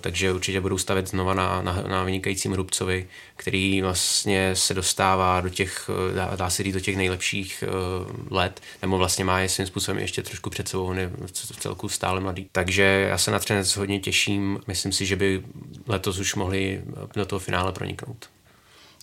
[0.00, 5.48] Takže určitě budou stavět znova na, na, na vynikajícím Hrubcovi, který vlastně se dostává do
[5.48, 9.48] těch, eh, dá, dá se říct, do těch nejlepších uh, let, nebo vlastně má je
[9.48, 12.48] svým způsobem ještě trošku před sebou, on je v celku stále mladý.
[12.52, 15.42] Takže já se na Třinec hodně těším, myslím si, že by
[15.86, 16.82] letos už mohli
[17.14, 18.26] do toho finále proniknout.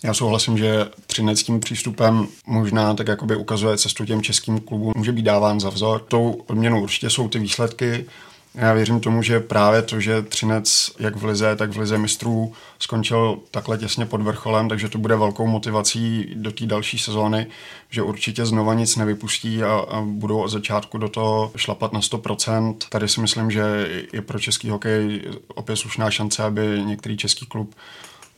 [0.04, 5.12] Já souhlasím, že Třinec tím přístupem možná tak jakoby ukazuje cestu těm českým klubům, může
[5.12, 6.00] být dáván za vzor.
[6.00, 8.06] Tou odměnou určitě jsou ty výsledky,
[8.54, 12.52] já věřím tomu, že právě to, že Třinec jak v Lize, tak v Lize mistrů
[12.78, 17.46] skončil takhle těsně pod vrcholem, takže to bude velkou motivací do té další sezóny,
[17.90, 22.76] že určitě znova nic nevypustí a, a budou od začátku do toho šlapat na 100%.
[22.88, 27.74] Tady si myslím, že je pro český hokej opět slušná šance, aby některý český klub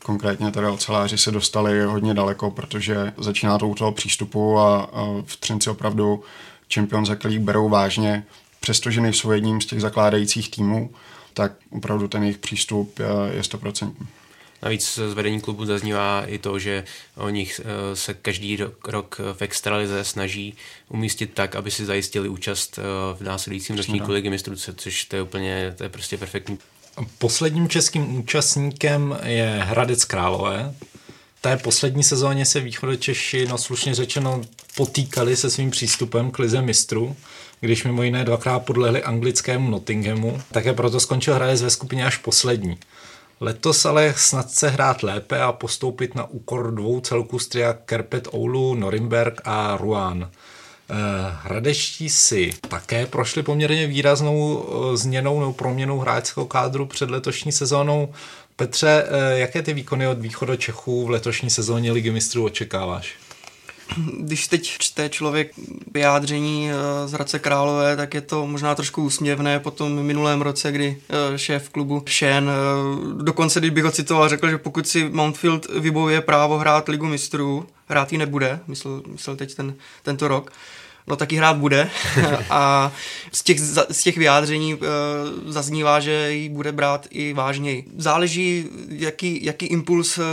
[0.02, 5.04] konkrétně teda oceláři se dostali hodně daleko, protože začíná to u toho přístupu a, a
[5.26, 6.22] v Třinci opravdu
[6.74, 8.24] Champions League berou vážně
[8.60, 10.90] přestože nejsou jedním z těch zakládajících týmů,
[11.34, 12.98] tak opravdu ten jejich přístup
[13.30, 14.08] je stoprocentní.
[14.62, 16.84] Navíc z vedení klubu zaznívá i to, že
[17.16, 20.54] o nich eh, se každý rok v extralize snaží
[20.88, 22.82] umístit tak, aby si zajistili účast eh,
[23.16, 26.58] v následujícím ročníku ligy mistrů, což to je úplně, to je prostě perfektní.
[27.18, 30.74] Posledním českým účastníkem je Hradec Králové.
[31.40, 34.42] Té poslední sezóně se východočeši, no slušně řečeno,
[34.76, 37.16] potýkali se svým přístupem k lize mistrů
[37.60, 42.78] když mimo jiné dvakrát podlehli anglickému Nottinghamu, také proto skončil Hradec ve skupině až poslední.
[43.40, 48.28] Letos ale snad se hrát lépe a postoupit na úkor dvou celků z tria Kerpet
[48.34, 50.30] Oulu, Norimberg a Ruan.
[51.42, 58.14] Hradeští si také prošli poměrně výraznou změnou nebo proměnou hráčského kádru před letošní sezónou.
[58.56, 63.14] Petře, jaké ty výkony od východu Čechů v letošní sezóně Ligy mistrů očekáváš?
[64.18, 65.52] Když teď čte člověk
[65.94, 70.72] vyjádření eh, z Hradce Králové, tak je to možná trošku úsměvné po tom minulém roce,
[70.72, 75.08] kdy eh, šéf klubu Shen, eh, dokonce když bych ho citoval, řekl, že pokud si
[75.08, 80.52] Mountfield vybojuje právo hrát ligu mistrů, hrát ji nebude, myslel, myslel teď ten, tento rok,
[81.06, 81.90] no taky hrát bude
[82.50, 82.92] a
[83.32, 84.80] z těch, z těch vyjádření uh,
[85.46, 87.84] zaznívá, že ji bude brát i vážněji.
[87.96, 90.24] Záleží, jaký, jaký impuls uh,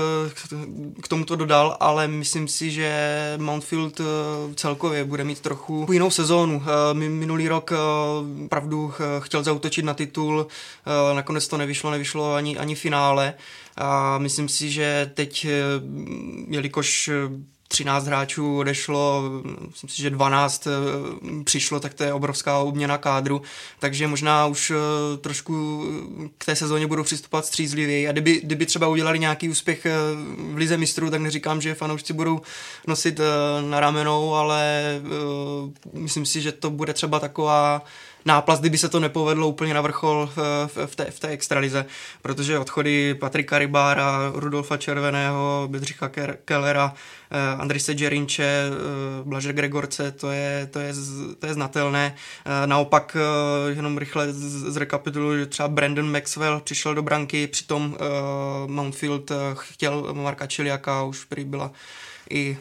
[1.02, 2.94] k tomuto dodal, ale myslím si, že
[3.38, 4.06] Mountfield uh,
[4.56, 6.64] celkově bude mít trochu jinou sezónu.
[6.94, 7.72] Minulý rok
[8.50, 10.48] pravdu chtěl zautočit na titul,
[11.14, 13.34] nakonec to nevyšlo, nevyšlo ani, ani finále.
[13.78, 15.48] A myslím si, že teď,
[16.48, 17.10] jelikož
[17.74, 19.24] 13 hráčů odešlo,
[19.68, 23.42] myslím si, že 12 eh, přišlo, tak to je obrovská obměna kádru,
[23.80, 25.84] takže možná už eh, trošku
[26.38, 28.08] k té sezóně budou přistupovat střízlivěji.
[28.08, 29.92] A kdyby, kdyby třeba udělali nějaký úspěch eh,
[30.54, 32.42] v Lize mistrů, tak neříkám, že fanoušci budou
[32.88, 33.20] nosit
[33.70, 34.84] na ramenou, ale
[35.94, 37.82] myslím si, že to bude třeba taková
[38.26, 41.86] náplast, kdyby se to nepovedlo úplně na vrchol v, v, té, v té extralize,
[42.22, 46.12] protože odchody Patrika Rybára, Rudolfa Červeného, Bedřicha
[46.46, 46.94] Kellera,
[47.32, 48.72] eh, Andrise Džerinče, eh,
[49.24, 50.94] Blaže Gregorce, to je, to, je,
[51.40, 52.16] to je znatelné.
[52.46, 53.18] Eh, naopak
[53.70, 57.98] jenom rychle zrekapituluji, že třeba Brandon Maxwell přišel do branky, přitom
[58.68, 61.72] Mountfield chtěl Marka Čiliaka, už prý byla
[62.30, 62.58] i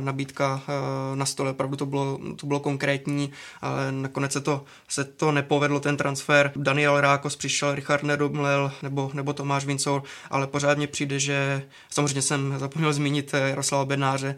[0.00, 5.04] nabídka eh, na stole, opravdu to bylo, to bylo konkrétní, ale nakonec se to, se
[5.04, 6.52] to nepovedlo, ten transfer.
[6.56, 12.22] Daniel Rákos přišel, Richard Nedomlel nebo, nebo Tomáš Vincor, ale pořád mě přijde, že samozřejmě
[12.22, 14.36] jsem zapomněl zmínit eh, Jaroslava Bednáře,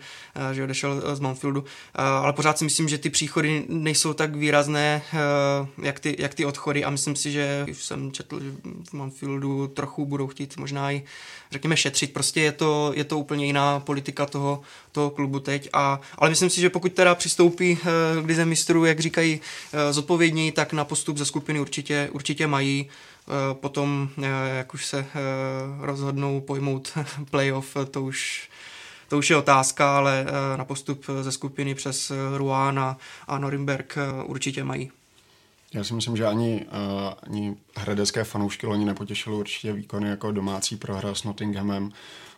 [0.50, 1.64] eh, že odešel z Manfieldu,
[1.94, 5.02] ale pořád si myslím, že ty příchody nejsou tak výrazné,
[5.82, 6.84] jak ty, jak ty odchody.
[6.84, 8.50] A myslím si, že už jsem četl, že
[8.90, 11.02] v Manfieldu trochu budou chtít možná i
[11.50, 14.60] řekněme šetřit, prostě je to, je to úplně jiná politika toho,
[14.92, 15.68] toho klubu teď.
[15.72, 19.40] A, ale myslím si, že pokud teda přistoupí eh, k lize mistrů, jak říkají,
[19.72, 22.86] eh, zodpovědní, tak na postup ze skupiny určitě, určitě mají.
[22.88, 24.08] Eh, potom,
[24.56, 25.06] jak už se
[25.80, 26.92] rozhodnou pojmout
[27.30, 28.48] playoff, to už
[29.08, 30.26] to už je otázka, ale
[30.56, 32.96] na postup ze skupiny přes Ruán a,
[33.28, 34.90] a Norimberg určitě mají.
[35.74, 36.66] Já si myslím, že ani,
[37.22, 41.92] ani hradecké fanoušky loni nepotěšily určitě výkony jako domácí prohra s Nottinghamem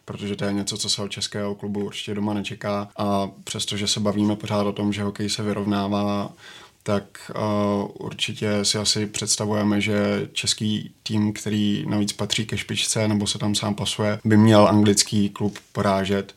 [0.05, 2.89] protože to je něco, co se od českého klubu určitě doma nečeká.
[2.97, 6.33] A přestože se bavíme pořád o tom, že hokej se vyrovnává,
[6.83, 13.27] tak uh, určitě si asi představujeme, že český tým, který navíc patří ke špičce nebo
[13.27, 16.35] se tam sám pasuje, by měl anglický klub porážet.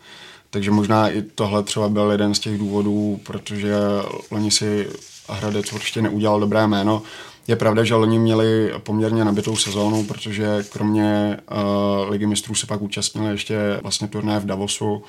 [0.50, 3.76] Takže možná i tohle třeba byl jeden z těch důvodů, protože
[4.30, 4.90] oni si
[5.30, 7.02] Hradec určitě neudělal dobré jméno.
[7.48, 12.82] Je pravda, že loni měli poměrně nabitou sezónu, protože kromě uh, Ligy mistrů se pak
[12.82, 15.02] účastnili ještě vlastně turné v Davosu uh,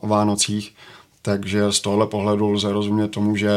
[0.00, 0.74] o Vánocích,
[1.22, 3.50] takže z tohle pohledu lze rozumět tomu, že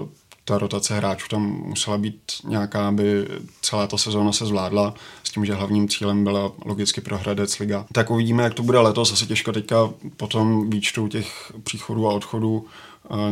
[0.00, 0.08] uh,
[0.44, 3.28] ta rotace hráčů tam musela být nějaká, aby
[3.62, 7.86] celá ta sezóna se zvládla, s tím, že hlavním cílem byla logicky pro Hradec Liga.
[7.92, 12.12] Tak uvidíme, jak to bude letos, asi těžko teďka po tom výčtu těch příchodů a
[12.12, 12.66] odchodů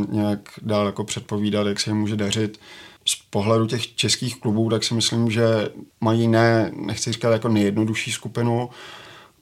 [0.08, 2.60] nějak dál jako předpovídat, jak se jim může dařit
[3.08, 5.68] z pohledu těch českých klubů, tak si myslím, že
[6.00, 8.70] mají ne, nechci říkat jako nejjednodušší skupinu,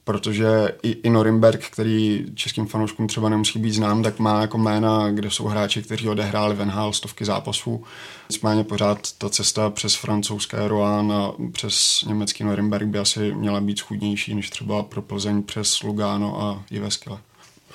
[0.03, 0.47] protože
[0.83, 5.29] i, i Norimberg, který českým fanouškům třeba nemusí být znám, tak má jako jména, kde
[5.29, 7.83] jsou hráči, kteří odehráli v NHL stovky zápasů.
[8.29, 13.79] Nicméně pořád ta cesta přes francouzské Rouen a přes německý Norimberg by asi měla být
[13.79, 17.17] schudnější než třeba pro Plzeň přes Lugano a Jiveskyle.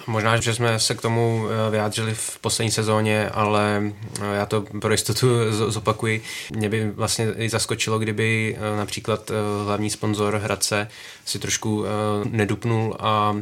[0.07, 3.83] Možná, že jsme se k tomu eh, vyjádřili v poslední sezóně, ale
[4.21, 6.23] eh, já to pro jistotu zopakuji.
[6.57, 9.31] Mě by vlastně i zaskočilo, kdyby eh, například
[9.65, 10.89] hlavní sponzor Hradce
[11.25, 11.85] si trošku
[12.25, 13.37] nedupnul a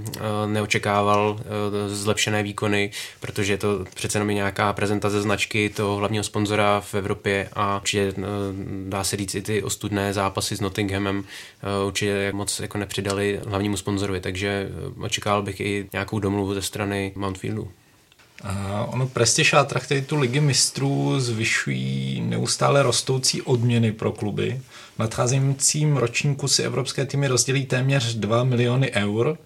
[0.46, 1.40] neočekával
[1.86, 7.48] zlepšené výkony, protože je to přece jenom nějaká prezentace značky toho hlavního sponzora v Evropě
[7.52, 8.14] a určitě
[8.88, 11.24] dá se říct i ty ostudné zápasy s Nottinghamem
[11.86, 14.68] určitě moc jako nepřidali hlavnímu sponzorovi, takže
[15.00, 17.70] očekával bych i nějakou domluvu ze strany Mountfieldu.
[18.42, 19.66] A ono prestiž a
[20.06, 24.60] tu ligy mistrů zvyšují neustále rostoucí odměny pro kluby.
[24.96, 29.38] V nadcházejícím ročníku si evropské týmy rozdělí téměř 2 miliony eur.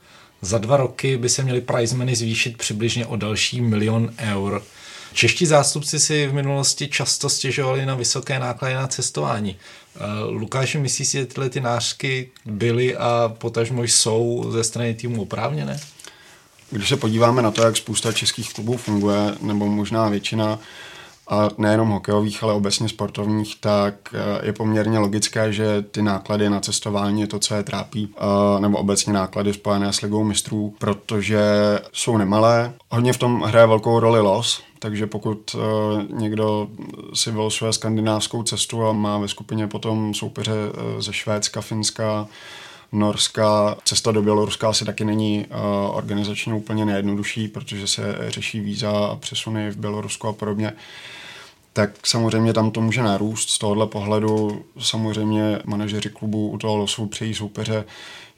[0.42, 4.62] Za dva roky by se měly prizemeny zvýšit přibližně o další milion eur.
[5.12, 9.56] Čeští zástupci si v minulosti často stěžovali na vysoké náklady na cestování.
[10.28, 15.80] Lukáš, myslíš si, že tyhle ty nářky byly a potažmo jsou ze strany týmu oprávněné?
[16.70, 20.58] Když se podíváme na to, jak spousta českých klubů funguje, nebo možná většina,
[21.28, 26.60] a nejenom hokejových, ale obecně sportovních, tak eh, je poměrně logické, že ty náklady na
[26.60, 31.40] cestování je to, co je trápí, eh, nebo obecně náklady spojené s ligou mistrů, protože
[31.92, 32.72] jsou nemalé.
[32.90, 36.68] Hodně v tom hraje velkou roli los, takže pokud uh, někdo
[37.14, 40.52] si vylosuje skandinávskou cestu a má ve skupině potom soupeře
[40.98, 42.26] ze Švédska, Finska,
[42.94, 48.90] Norska, cesta do Běloruska asi taky není uh, organizačně úplně nejjednodušší, protože se řeší víza
[48.90, 50.72] a přesuny v Bělorusku a podobně.
[51.72, 53.50] Tak samozřejmě tam to může narůst.
[53.50, 57.84] Z tohohle pohledu samozřejmě manažeři klubu u toho losu přejí soupeře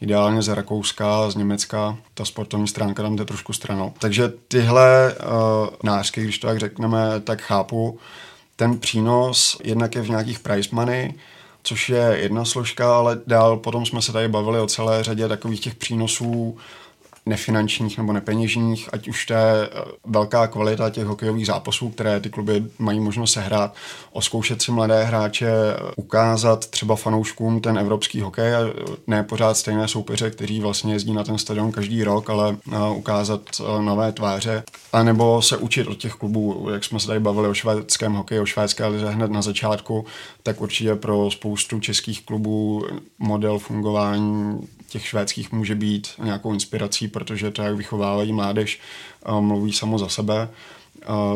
[0.00, 1.96] ideálně z Rakouska, z Německa.
[2.14, 3.92] Ta sportovní stránka tam jde trošku stranou.
[3.98, 7.98] Takže tyhle uh, nářky, když to tak řekneme, tak chápu.
[8.56, 11.14] Ten přínos jednak je v nějakých price money,
[11.66, 15.60] což je jedna složka, ale dál potom jsme se tady bavili o celé řadě takových
[15.60, 16.58] těch přínosů
[17.26, 22.30] nefinančních nebo nepeněžních, ať už to je eh, velká kvalita těch hokejových zápasů, které ty
[22.30, 23.74] kluby mají možnost sehrát,
[24.12, 28.72] oskoušet si mladé hráče, eh, ukázat třeba fanouškům ten evropský hokej a eh,
[29.06, 32.56] ne pořád stejné soupeře, kteří vlastně jezdí na ten stadion každý rok, ale
[32.94, 33.40] ukázat
[33.80, 34.62] nové tváře,
[34.92, 38.40] a nebo se učit od těch klubů, jak jsme se tady bavili o švédském hokeji,
[38.40, 40.04] o švédské lize hned na začátku,
[40.42, 42.84] tak určitě pro spoustu českých klubů
[43.18, 48.80] model fungování těch švédských může být nějakou inspirací, protože to, jak vychovávají mládež,
[49.40, 50.48] mluví samo za sebe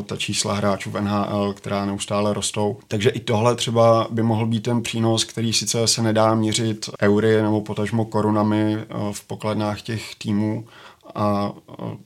[0.07, 2.79] ta čísla hráčů v NHL, která neustále rostou.
[2.89, 7.43] Takže i tohle třeba by mohl být ten přínos, který sice se nedá měřit eury
[7.43, 8.77] nebo potažmo korunami
[9.13, 10.67] v pokladnách těch týmů,
[11.15, 11.53] a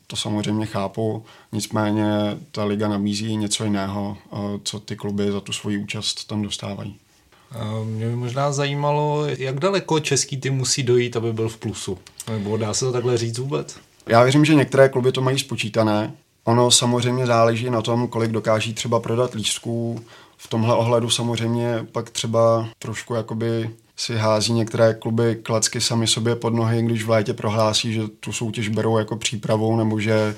[0.07, 2.07] to samozřejmě chápu, nicméně
[2.51, 4.17] ta liga nabízí něco jiného,
[4.63, 6.97] co ty kluby za tu svoji účast tam dostávají.
[7.85, 11.99] Mě by možná zajímalo, jak daleko český tým musí dojít, aby byl v plusu.
[12.31, 13.77] Nebo dá se to takhle říct vůbec?
[14.07, 16.13] Já věřím, že některé kluby to mají spočítané.
[16.45, 20.01] Ono samozřejmě záleží na tom, kolik dokáží třeba prodat lístků.
[20.37, 26.37] V tomhle ohledu samozřejmě pak třeba trošku jakoby si hází některé kluby klacky sami sobě
[26.37, 30.37] pod nohy, když v létě prohlásí, že tu soutěž berou jako přípravu nebo že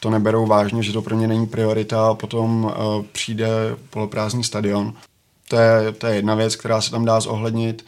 [0.00, 2.72] to neberou vážně, že to pro ně není priorita a potom uh,
[3.12, 3.48] přijde
[3.90, 4.94] poloprázdný stadion.
[5.52, 7.84] To je, to je jedna věc, která se tam dá zohlednit.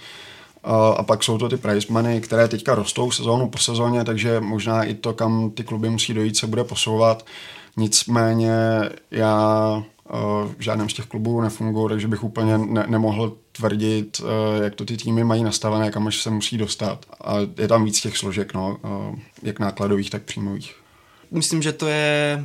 [0.97, 4.85] A pak jsou to ty prize money, které teďka rostou sezónu po sezóně, takže možná
[4.85, 7.27] i to, kam ty kluby musí dojít, se bude posouvat.
[7.77, 8.53] Nicméně
[9.11, 9.83] já
[10.45, 14.21] v žádném z těch klubů nefunguji, takže bych úplně ne- nemohl tvrdit,
[14.63, 17.07] jak to ty týmy mají nastavené, kam až se musí dostat.
[17.25, 18.77] A je tam víc těch složek, no,
[19.43, 20.77] jak nákladových, tak příjmových.
[21.31, 22.45] Myslím, že to je,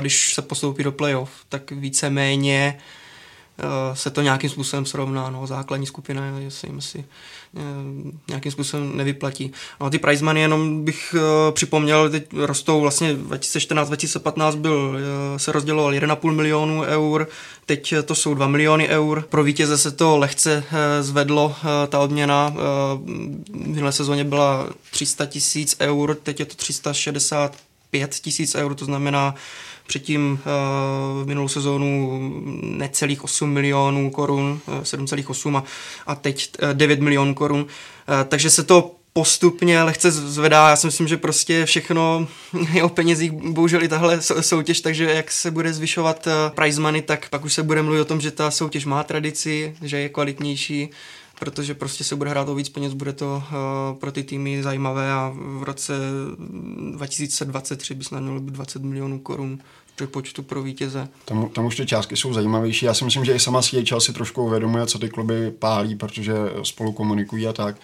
[0.00, 2.78] když se postoupí do playoff, tak víceméně
[3.94, 5.30] se to nějakým způsobem srovná.
[5.30, 7.04] No, základní skupina se jim asi
[7.56, 7.60] eh,
[8.28, 9.52] nějakým způsobem nevyplatí.
[9.80, 14.98] No, ty prize money jenom bych uh, připomněl, teď rostou vlastně 2014-2015 byl,
[15.36, 17.28] se rozděloval 1,5 milionu eur,
[17.66, 19.24] teď to jsou 2 miliony eur.
[19.28, 20.64] Pro vítěze se to lehce
[21.00, 21.56] zvedlo,
[21.88, 22.54] ta odměna.
[22.56, 22.98] V
[23.52, 29.34] minulé sezóně byla 300 tisíc eur, teď je to 365 tisíc eur, to znamená
[29.86, 30.38] Předtím
[31.22, 32.20] v minulou sezónu
[32.62, 35.64] necelých 8 milionů korun, 7,8 a,
[36.06, 37.66] a teď 9 milionů korun.
[38.28, 40.68] Takže se to postupně lehce zvedá.
[40.68, 42.28] Já si myslím, že prostě všechno
[42.72, 47.28] je o penězích, bohužel i tahle soutěž, takže jak se bude zvyšovat prize money, tak
[47.28, 50.88] pak už se bude mluvit o tom, že ta soutěž má tradici, že je kvalitnější,
[51.38, 55.12] protože prostě se bude hrát o víc peněz, bude to uh, pro ty týmy zajímavé
[55.12, 55.92] a v roce
[56.90, 59.58] 2023 by snad mělo být 20 milionů korun
[60.06, 61.08] počtu pro vítěze.
[61.24, 62.86] Tam, tam už ty částky jsou zajímavější.
[62.86, 66.34] Já si myslím, že i sama CHL si trošku uvědomuje, co ty kluby pálí, protože
[66.62, 67.76] spolu komunikují a tak.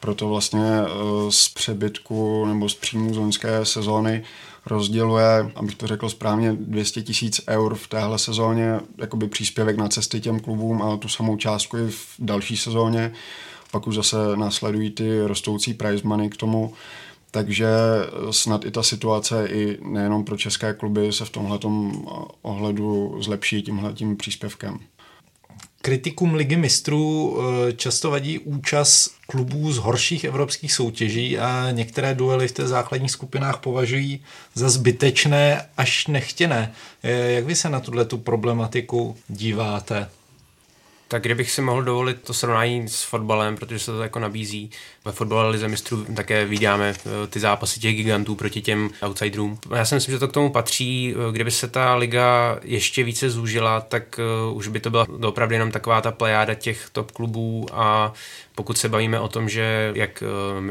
[0.00, 4.24] Proto vlastně uh, z přebytku nebo z příjmu z loňské sezóny
[4.66, 10.20] rozděluje, abych to řekl správně, 200 tisíc eur v téhle sezóně, jakoby příspěvek na cesty
[10.20, 13.12] těm klubům a tu samou částku i v další sezóně.
[13.70, 16.74] Pak už zase následují ty rostoucí prize money k tomu.
[17.30, 17.68] Takže
[18.30, 21.58] snad i ta situace i nejenom pro české kluby se v tomhle
[22.42, 24.78] ohledu zlepší tímhle tím příspěvkem.
[25.86, 32.48] Kritikům ligy mistrů eh, často vadí účast klubů z horších evropských soutěží a některé duely
[32.48, 34.22] v té základních skupinách považují
[34.54, 36.72] za zbytečné až nechtěné.
[37.02, 40.08] Eh, jak vy se na tuhle tu problematiku díváte?
[41.08, 44.70] Tak kdybych si mohl dovolit to srovnání s fotbalem, protože se to jako nabízí.
[45.04, 49.58] Ve fotbale lize mistrů také vidíme eh, ty zápasy těch gigantů proti těm outsiderům.
[49.76, 51.14] Já si myslím, že to k tomu patří.
[51.14, 55.54] Eh, kdyby se ta liga ještě více zúžila, tak eh, už by to byla opravdu
[55.54, 58.12] jenom taková ta plejáda těch top klubů a
[58.56, 60.22] pokud se bavíme o tom, že jak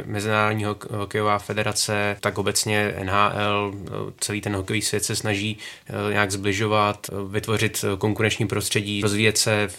[0.05, 3.73] Mezinárodní hokejová federace, tak obecně NHL,
[4.19, 5.57] celý ten hokejový svět se snaží
[6.11, 9.69] nějak zbližovat, vytvořit konkurenční prostředí, rozvíjet se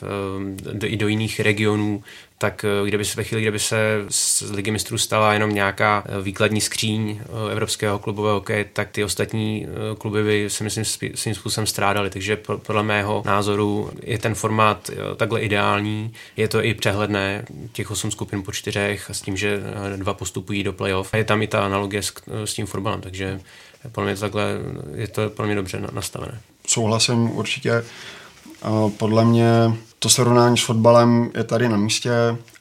[0.84, 2.02] i do jiných regionů,
[2.38, 6.22] tak eh, kdyby se ve chvíli, kdyby se z ligy mistrů stala jenom nějaká eh,
[6.22, 9.66] výkladní skříň eh, evropského klubového hokeje, tak ty ostatní
[9.98, 10.84] kluby by se myslím
[11.14, 12.10] svým způsobem strádali.
[12.10, 16.12] Takže podle mého názoru je ten formát takhle ideální.
[16.36, 19.60] Je to i přehledné, těch osm skupin po čtyřech a s tím, že
[19.96, 21.14] dva postupují do playoff.
[21.14, 22.12] A je tam i ta analogie s,
[22.44, 23.40] s tím fotbalem, takže
[23.92, 24.44] podle mě takhle
[24.94, 26.40] je to podle mě dobře nastavené.
[26.66, 27.84] Souhlasím určitě.
[28.96, 32.12] Podle mě to srovnání s fotbalem je tady na místě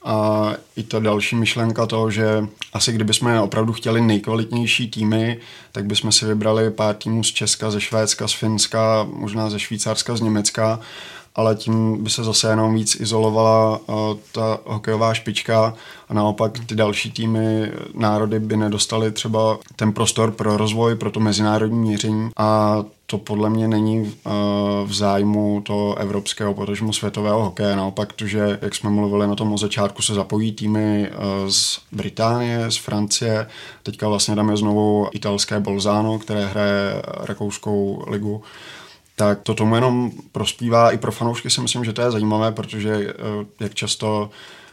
[0.04, 5.40] a i ta další myšlenka toho, že asi kdybychom opravdu chtěli nejkvalitnější týmy,
[5.72, 10.16] tak bychom si vybrali pár týmů z Česka, ze Švédska, z Finska, možná ze Švýcarska,
[10.16, 10.80] z Německa,
[11.36, 13.94] ale tím by se zase jenom víc izolovala uh,
[14.32, 15.74] ta hokejová špička
[16.08, 21.20] a naopak ty další týmy, národy by nedostaly třeba ten prostor pro rozvoj, pro to
[21.20, 22.30] mezinárodní měření.
[22.36, 24.32] A to podle mě není uh,
[24.84, 27.76] v zájmu toho evropského, potažmu světového hokeje.
[27.76, 31.10] Naopak to, že, jak jsme mluvili na tom od začátku, se zapojí týmy
[31.48, 33.46] z Británie, z Francie,
[33.82, 38.42] teďka vlastně tam je znovu italské Bolzano, které hraje rakouskou ligu,
[39.16, 40.90] tak to tomu jenom prospívá.
[40.90, 43.04] I pro fanoušky si myslím, že to je zajímavé, protože uh,
[43.60, 44.30] jak často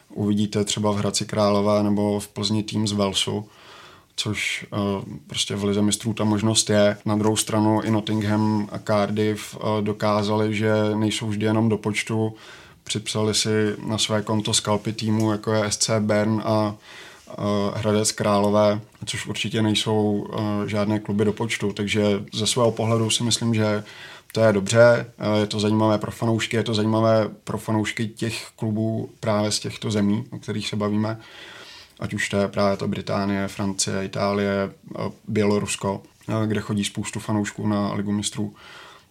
[0.09, 3.47] uvidíte třeba v Hradci Králové nebo v Plzni tým z Velsu,
[4.15, 6.97] což uh, prostě v Lize mistrů ta možnost je.
[7.05, 12.33] Na druhou stranu i Nottingham a Cardiff uh, dokázali, že nejsou vždy jenom do počtu,
[12.83, 16.75] připsali si na své konto skalpy týmu, jako je SC Bern a
[17.75, 20.27] Hradec Králové, což určitě nejsou
[20.65, 23.83] žádné kluby do počtu, takže ze svého pohledu si myslím, že
[24.33, 29.09] to je dobře, je to zajímavé pro fanoušky, je to zajímavé pro fanoušky těch klubů
[29.19, 31.17] právě z těchto zemí, o kterých se bavíme
[31.99, 34.71] ať už to je právě to Británie, Francie, Itálie,
[35.27, 36.03] Bělorusko,
[36.45, 38.55] kde chodí spoustu fanoušků na Ligu mistrů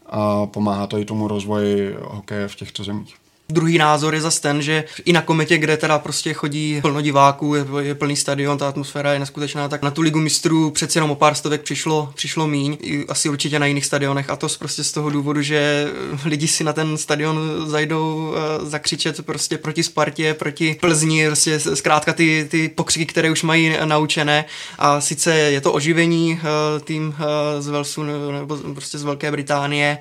[0.07, 3.22] a pomáhá to i tomu rozvoji hokeje v těchto zemích.
[3.53, 7.55] Druhý názor je zase ten, že i na kometě, kde teda prostě chodí plno diváků,
[7.55, 11.11] je, je plný stadion, ta atmosféra je neskutečná, tak na tu ligu mistrů přeci jenom
[11.11, 12.79] o pár stovek přišlo, přišlo míň,
[13.09, 14.31] asi určitě na jiných stadionech.
[14.31, 15.89] A to prostě z toho důvodu, že
[16.25, 22.13] lidi si na ten stadion zajdou uh, zakřičet prostě proti Spartě, proti Plzni, prostě zkrátka
[22.13, 24.45] ty, ty pokřiky, které už mají naučené.
[24.79, 27.15] A sice je to oživení uh, tým uh,
[27.59, 29.99] z Velsu nebo prostě z Velké Británie,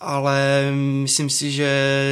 [0.00, 1.70] ale myslím si, že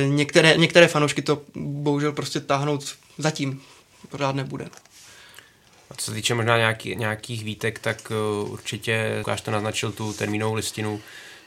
[0.08, 3.62] některé, některé fanoušky to bohužel prostě táhnout zatím
[4.08, 4.68] pořád nebude.
[5.90, 8.12] A co se týče možná nějaký, nějakých výtek, tak
[8.42, 11.00] uh, určitě Lukáš to naznačil tu termínovou listinu.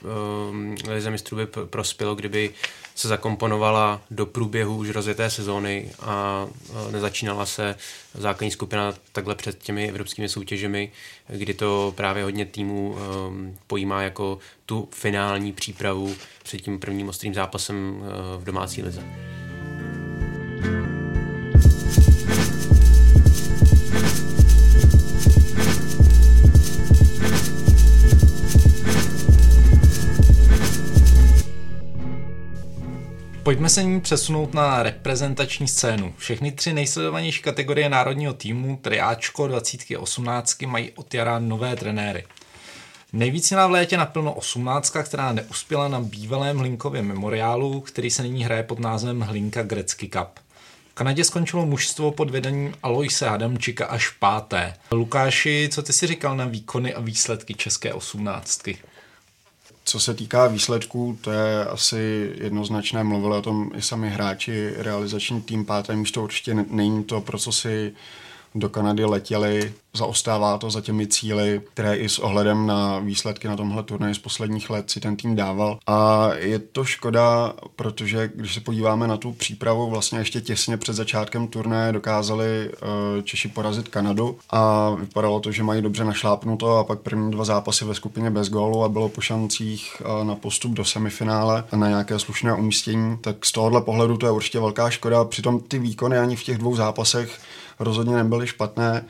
[0.03, 2.53] Uh, Lize mistrů by prospělo, kdyby
[2.95, 6.47] se zakomponovala do průběhu už rozjeté sezóny a
[6.91, 7.75] nezačínala se
[8.13, 10.91] základní skupina takhle před těmi evropskými soutěžemi,
[11.27, 12.95] kdy to právě hodně týmů
[13.27, 19.03] um, pojímá jako tu finální přípravu před tím prvním ostrým zápasem uh, v domácí lize.
[33.51, 36.13] Pojďme se nyní přesunout na reprezentační scénu.
[36.17, 42.25] Všechny tři nejsledovanější kategorie národního týmu, tedy Ačko, 20 18, mají od jara nové trenéry.
[43.13, 48.43] Nejvíc měla v létě naplno 18, která neuspěla na bývalém Hlinkově memoriálu, který se nyní
[48.43, 50.39] hraje pod názvem Hlinka Grecky Cup.
[50.91, 54.73] V Kanadě skončilo mužstvo pod vedením Aloise Adamčika až páté.
[54.91, 58.77] Lukáši, co ty si říkal na výkony a výsledky české osmnáctky?
[59.85, 65.41] Co se týká výsledků, to je asi jednoznačné, mluvili o tom i sami hráči, realizační
[65.41, 67.93] tým páté místo určitě není to, pro co si
[68.55, 73.55] do Kanady letěli, zaostává to za těmi cíly, které i s ohledem na výsledky na
[73.55, 75.79] tomhle turnaji z posledních let si ten tým dával.
[75.87, 80.93] A je to škoda, protože když se podíváme na tu přípravu, vlastně ještě těsně před
[80.93, 86.83] začátkem turnaje dokázali uh, Češi porazit Kanadu a vypadalo to, že mají dobře našlápnuto a
[86.83, 90.71] pak první dva zápasy ve skupině bez gólu a bylo po šancích uh, na postup
[90.71, 93.17] do semifinále a na nějaké slušné umístění.
[93.21, 95.25] Tak z tohohle pohledu to je určitě velká škoda.
[95.25, 97.39] Přitom ty výkony ani v těch dvou zápasech
[97.83, 99.05] rozhodně nebyly špatné.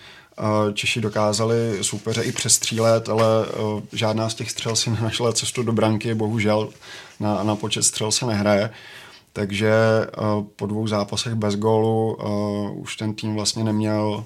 [0.74, 3.46] Češi dokázali soupeře i přestřílet, ale
[3.94, 6.70] žádná z těch střel si nenašla cestu do branky, bohužel
[7.20, 8.70] na, na počet střel se nehraje.
[9.34, 9.74] takže
[10.56, 12.18] po dvou zápasech bez gólu
[12.74, 14.26] už ten tým vlastně neměl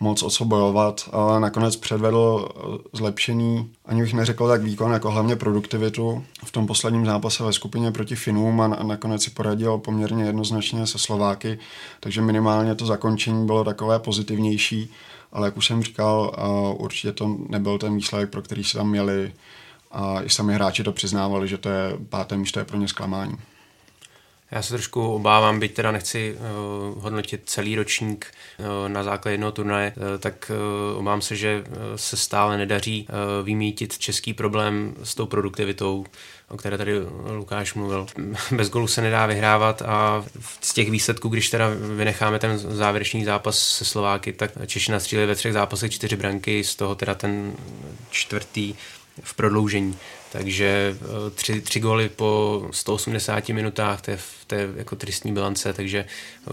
[0.00, 2.48] moc o co bojovat, ale nakonec předvedl
[2.92, 6.24] zlepšení, ani bych neřekl tak výkon, jako hlavně produktivitu.
[6.44, 10.98] V tom posledním zápase ve skupině proti Finům a nakonec si poradil poměrně jednoznačně se
[10.98, 11.58] Slováky,
[12.00, 14.92] takže minimálně to zakončení bylo takové pozitivnější,
[15.32, 16.36] ale jak už jsem říkal,
[16.78, 19.32] určitě to nebyl ten výsledek, pro který se tam měli
[19.92, 23.36] a i sami hráči to přiznávali, že to je páté místo je pro ně zklamání.
[24.50, 28.26] Já se trošku obávám, byť teda nechci uh, hodnotit celý ročník
[28.58, 30.50] uh, na základě jednoho turnaje, uh, tak
[30.92, 36.04] uh, obávám se, že uh, se stále nedaří uh, vymítit český problém s tou produktivitou,
[36.48, 36.92] o které tady
[37.30, 38.06] Lukáš mluvil.
[38.50, 40.24] Bez golu se nedá vyhrávat a
[40.60, 45.34] z těch výsledků, když teda vynecháme ten závěrečný zápas se Slováky, tak Češi nastřílili ve
[45.34, 47.52] třech zápasech čtyři branky, z toho teda ten
[48.10, 48.74] čtvrtý
[49.22, 49.96] v prodloužení.
[50.38, 55.72] Takže eh, tři, tři góly po 180 minutách, to je, to je jako tristní bilance,
[55.72, 56.52] takže eh,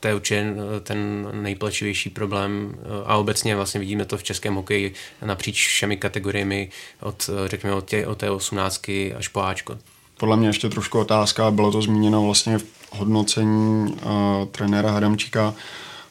[0.00, 4.94] to je určitě eh, ten nejplačivější problém a obecně vlastně vidíme to v českém hokeji
[5.22, 9.78] napříč všemi kategoriemi od, řekněme, od, tě, od té 18 až po Ačko.
[10.16, 14.10] Podle mě ještě trošku otázka, bylo to zmíněno vlastně v hodnocení uh,
[14.50, 15.54] trenéra Hadamčíka,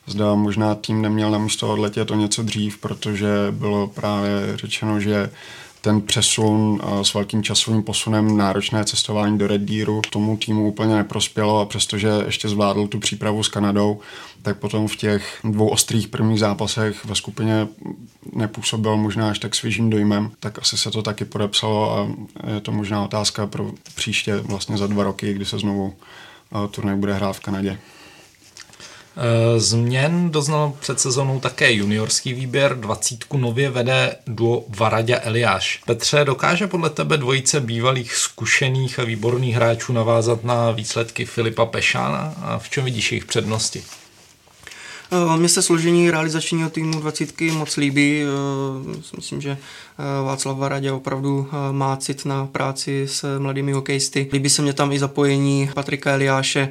[0.05, 5.29] zda možná tým neměl na místo odletět o něco dřív, protože bylo právě řečeno, že
[5.87, 11.59] ten přesun s velkým časovým posunem náročné cestování do Red Deeru tomu týmu úplně neprospělo
[11.59, 13.99] a přestože ještě zvládl tu přípravu s Kanadou,
[14.41, 17.67] tak potom v těch dvou ostrých prvních zápasech ve skupině
[18.33, 22.07] nepůsobil možná až tak svěžím dojmem, tak asi se to taky podepsalo a
[22.53, 25.93] je to možná otázka pro příště vlastně za dva roky, kdy se znovu
[26.71, 27.79] turnaj bude hrát v Kanadě.
[29.19, 35.81] Eh, změn doznal před sezónou také juniorský výběr, dvacítku nově vede duo Varadě Eliáš.
[35.85, 42.33] Petře, dokáže podle tebe dvojice bývalých zkušených a výborných hráčů navázat na výsledky Filipa Pešána
[42.41, 43.83] a v čem vidíš jejich přednosti?
[45.11, 48.23] Eh, mně se složení realizačního týmu 20 moc líbí.
[48.23, 49.57] Eh, myslím, že eh,
[50.25, 54.29] Václav Varadě opravdu má cit na práci s mladými hokejisty.
[54.33, 56.69] Líbí se mě tam i zapojení Patrika Eliáše.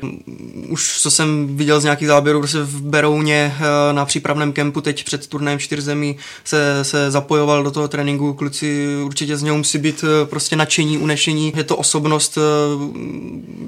[0.69, 3.55] Už co jsem viděl z nějakých záběrů, prostě v Berouně
[3.93, 8.35] na přípravném kempu teď před turnajem čtyř zemí se, se zapojoval do toho tréninku.
[8.35, 11.53] Kluci určitě z něho musí být prostě nadšení, unešení.
[11.57, 12.39] Je to osobnost.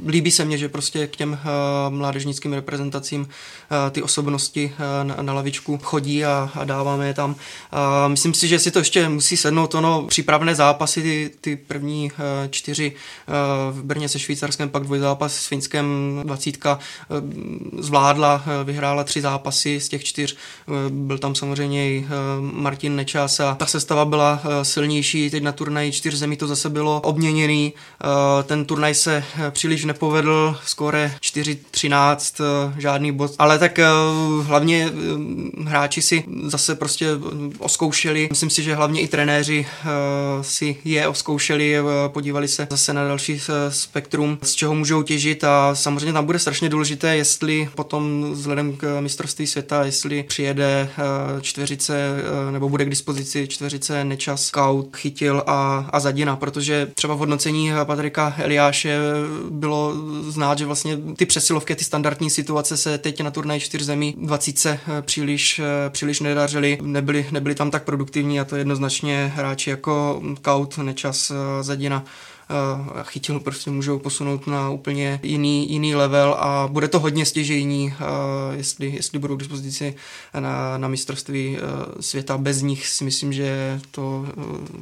[0.06, 1.38] Líbí se mně, že prostě k těm
[1.88, 3.28] mládežnickým reprezentacím
[3.90, 7.36] ty osobnosti eh, na, na lavičku chodí a, a dáváme je tam.
[7.72, 12.12] A myslím si, že si to ještě musí sednout ono přípravné zápasy, ty, ty první
[12.12, 13.32] eh, čtyři eh,
[13.72, 16.78] v Brně se Švýcarskem, pak dvojzápas s Finskem, dvacítka
[17.78, 20.36] zvládla, vyhrála tři zápasy z těch čtyř.
[20.88, 22.06] Byl tam samozřejmě i
[22.40, 25.30] Martin Nečas a ta sestava byla silnější.
[25.30, 27.72] Teď na turnaji čtyř zemí to zase bylo obměněný.
[28.44, 32.44] Ten turnaj se příliš nepovedl, skóre 4-13,
[32.78, 33.34] žádný bod.
[33.38, 33.78] Ale tak
[34.42, 37.08] hlavně eh, hráči si zase prostě
[37.58, 38.28] oskoušeli.
[38.30, 39.08] Myslím si, že hlavně i
[39.38, 39.88] trenéři eh,
[40.42, 45.74] si je oskoušeli, eh, podívali se zase na další spektrum, z čeho můžou těžit a
[45.74, 50.90] samozřejmě tam bude strašně důležité, jestli potom vzhledem k mistrovství světa, jestli přijede
[51.40, 51.94] čtveřice
[52.50, 57.70] nebo bude k dispozici čtveřice Nečas, Scout, Chytil a, a Zadina, protože třeba v hodnocení
[57.84, 58.98] Patrika Eliáše
[59.50, 59.94] bylo
[60.28, 64.66] znát, že vlastně ty přesilovky, ty standardní situace se teď na turnaj čtyř zemí 20
[64.66, 70.22] eh, příliš, eh, příliš nedařili, nebyli, nebyli tam tak produktivní a to jednoznačně hráči jako
[70.42, 72.04] Kaut, Nečas, eh, Zadina
[73.02, 77.94] chytil prostě můžou posunout na úplně jiný, jiný level a bude to hodně stěžejní,
[78.56, 79.94] jestli, jestli budou k dispozici
[80.38, 81.58] na, na mistrovství
[82.00, 82.38] světa.
[82.38, 84.26] Bez nich si myslím, že to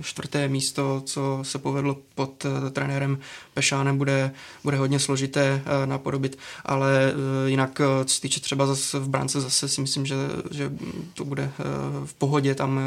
[0.02, 3.18] čtvrté místo, co se povedlo pod trenérem
[3.56, 4.30] Pešánem, bude,
[4.64, 7.12] bude hodně složité napodobit, ale
[7.46, 10.14] jinak co se týče třeba zase v bránce zase si myslím, že,
[10.50, 10.72] že
[11.14, 11.50] to bude
[12.04, 12.80] v pohodě, tam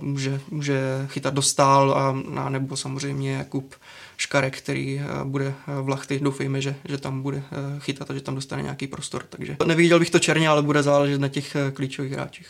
[0.00, 3.74] může, může chytat dostal a, a nebo samozřejmě Jakub
[4.18, 6.20] Škarek, který eh, bude eh, v Lachty.
[6.20, 9.22] Doufejme, že, že tam bude eh, chytat a že tam dostane nějaký prostor.
[9.28, 12.48] Takže neviděl bych to černě, ale bude záležet na těch klíčových hráčích.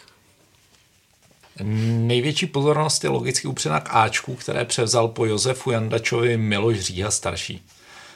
[1.62, 7.62] Největší pozornost je logicky upřena k Ačku, které převzal po Josefu Jandačovi Miloš Říha starší.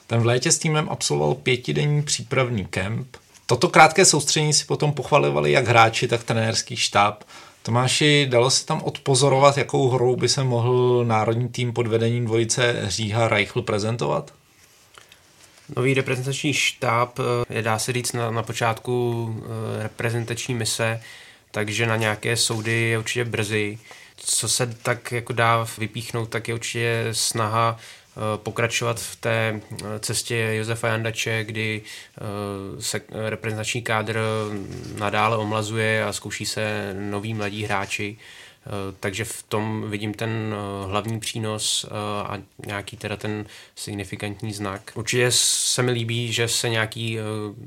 [0.07, 3.17] Ten v létě s týmem absolvoval pětidenní přípravný kemp.
[3.47, 7.25] Toto krátké soustředění si potom pochvalovali jak hráči, tak trenérský štáb
[7.63, 12.83] Tomáši, dalo se tam odpozorovat, jakou hrou by se mohl národní tým pod vedením dvojice
[12.87, 14.33] Říha Reichl prezentovat?
[15.77, 19.27] Nový reprezentační štáb eh, je, dá se říct, na, na počátku
[19.79, 21.01] eh, reprezentační mise,
[21.53, 23.79] takže na nějaké soudy je určitě brzy.
[24.17, 27.79] Co se tak jako dá vypíchnout, tak je určitě snaha
[28.37, 29.61] pokračovat v té
[30.01, 31.83] cestě Josefa Jandače, kdy
[32.81, 34.19] se reprezentační kádr
[34.99, 38.17] nadále omlazuje a zkouší se noví mladí hráči.
[38.67, 41.91] Eh, takže v tom vidím ten eh, hlavní přínos eh,
[42.23, 43.47] a nějaký teda ten
[43.77, 44.93] signifikantní znak.
[44.95, 47.19] Určitě se mi líbí, že se nějaký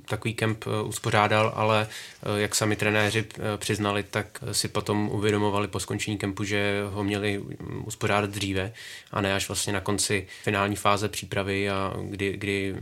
[0.05, 1.87] takový kemp uspořádal, ale
[2.35, 3.25] jak sami trenéři
[3.57, 8.73] přiznali, tak si potom uvědomovali po skončení kempu, že ho měli mm, uspořádat dříve
[9.11, 12.75] a ne až vlastně na konci finální fáze přípravy, a kdy, kdy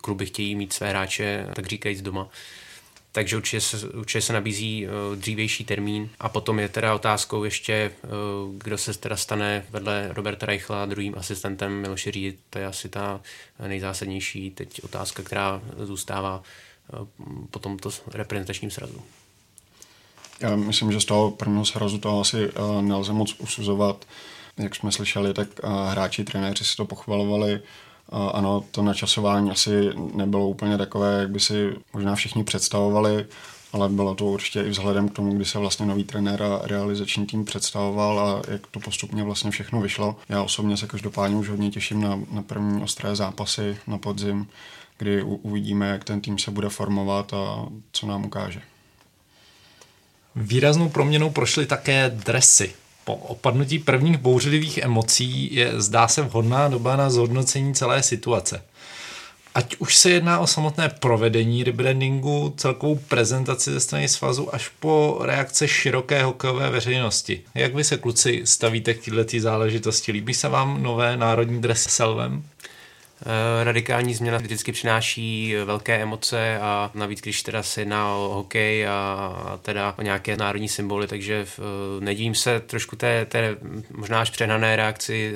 [0.00, 2.28] kluby chtějí mít své hráče, tak říkajíc doma
[3.12, 7.92] takže určitě se, určitě se nabízí uh, dřívější termín a potom je teda otázkou ještě,
[8.02, 8.10] uh,
[8.54, 13.20] kdo se teda stane vedle Roberta Reichla druhým asistentem Miloše Řídy, to je asi ta
[13.66, 16.42] nejzásadnější teď otázka, která zůstává
[17.00, 17.06] uh,
[17.50, 19.02] po tomto reprezentačním srazu.
[20.40, 22.50] Já myslím, že z toho prvního srazu to asi
[22.80, 24.04] nelze moc usuzovat.
[24.56, 25.48] Jak jsme slyšeli, tak
[25.88, 27.60] hráči, trenéři si to pochvalovali
[28.12, 33.26] ano, to načasování asi nebylo úplně takové, jak by si možná všichni představovali,
[33.72, 37.26] ale bylo to určitě i vzhledem k tomu, kdy se vlastně nový trenér a realizační
[37.26, 40.16] tým představoval a jak to postupně vlastně všechno vyšlo.
[40.28, 44.46] Já osobně se každopádně už hodně těším na, na první ostré zápasy na podzim,
[44.98, 48.62] kdy u, uvidíme, jak ten tým se bude formovat a co nám ukáže.
[50.36, 52.74] Výraznou proměnou prošly také dresy.
[53.04, 58.62] Po opadnutí prvních bouřlivých emocí je, zdá se, vhodná doba na zhodnocení celé situace.
[59.54, 65.18] Ať už se jedná o samotné provedení rebrandingu, celkovou prezentaci ze strany svazu až po
[65.22, 67.42] reakce široké hokejové veřejnosti.
[67.54, 70.12] Jak vy se kluci stavíte k této záležitosti?
[70.12, 72.42] Líbí se vám nové národní dresy Selvem?
[73.22, 78.86] Eh, radikální změna vždycky přináší velké emoce a navíc, když teda se jedná o hokej
[78.88, 81.62] a teda o nějaké národní symboly, takže eh,
[82.00, 83.56] nedím se trošku té, té
[83.92, 85.34] možná až přehnané reakci,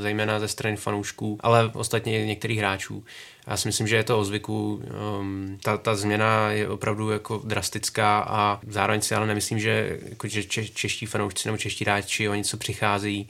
[0.00, 3.04] zejména ze strany fanoušků, ale ostatně některých hráčů.
[3.46, 4.82] Já si myslím, že je to o zvyku.
[5.20, 10.28] Um, ta, ta změna je opravdu jako drastická a zároveň si ale nemyslím, že, jako,
[10.28, 13.28] že če, čeští fanoušci nebo čeští hráči o něco přichází.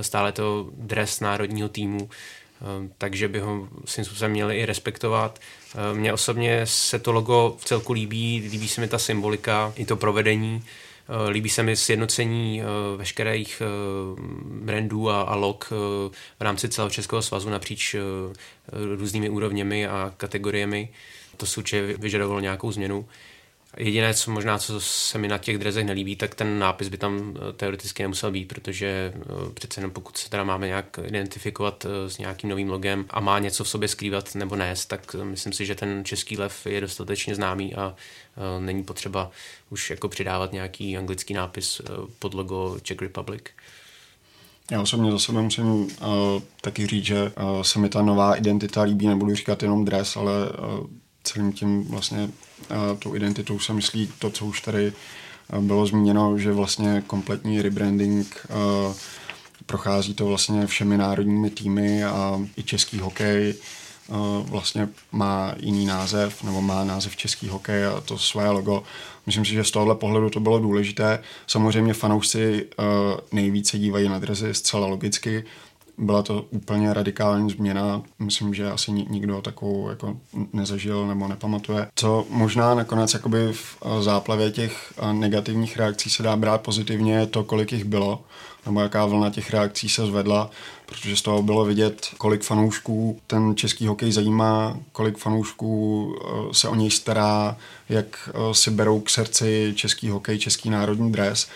[0.00, 2.08] Stále to dres národního týmu Ehm,
[2.98, 5.38] takže by ho svým způsobem měli i respektovat.
[5.74, 9.84] Ehm, mně osobně se to logo v celku líbí, líbí se mi ta symbolika, i
[9.84, 10.62] to provedení.
[11.08, 12.62] Ehm, líbí se mi sjednocení
[12.96, 13.62] veškerých
[14.44, 15.70] brandů a, a log
[16.38, 17.96] v rámci celého Českého svazu napříč
[18.96, 20.88] různými úrovněmi a kategoriemi.
[21.36, 23.08] To si určitě vyžadovalo nějakou změnu.
[23.76, 27.34] Jediné, co možná, co se mi na těch drezech nelíbí, tak ten nápis by tam
[27.36, 29.22] eh, teoreticky nemusel být, protože eh,
[29.54, 33.38] přece jenom pokud se teda máme nějak identifikovat eh, s nějakým novým logem a má
[33.38, 37.34] něco v sobě skrývat nebo nést, tak myslím si, že ten český lev je dostatečně
[37.34, 37.94] známý a
[38.58, 39.30] není potřeba
[39.70, 41.80] už jako přidávat nějaký anglický nápis
[42.18, 43.42] pod logo Czech Republic.
[44.70, 45.88] Já osobně za sebe musím uh,
[46.60, 50.32] taky říct, že uh, se mi ta nová identita líbí, nebudu říkat jenom dres, ale
[50.48, 50.86] uh,
[51.26, 52.30] celým tím vlastně
[52.98, 54.92] tou identitou se myslí to, co už tady
[55.60, 58.46] bylo zmíněno, že vlastně kompletní rebranding
[59.66, 63.54] prochází to vlastně všemi národními týmy a i český hokej
[64.42, 68.82] vlastně má jiný název, nebo má název český hokej a to svoje logo.
[69.26, 71.22] Myslím si, že z tohohle pohledu to bylo důležité.
[71.46, 72.66] Samozřejmě fanoušci
[73.32, 75.44] nejvíce dívají na drezy zcela logicky,
[75.98, 78.02] byla to úplně radikální změna.
[78.18, 80.16] Myslím, že asi nikdo takovou jako
[80.52, 81.88] nezažil nebo nepamatuje.
[81.94, 87.44] Co možná nakonec jakoby v záplavě těch negativních reakcí se dá brát pozitivně, je to,
[87.44, 88.24] kolik jich bylo,
[88.66, 90.50] nebo jaká vlna těch reakcí se zvedla,
[90.86, 96.14] protože z toho bylo vidět, kolik fanoušků ten český hokej zajímá, kolik fanoušků
[96.50, 97.56] e, se o něj stará,
[97.88, 101.48] jak si berou k srdci český hokej, český národní dres.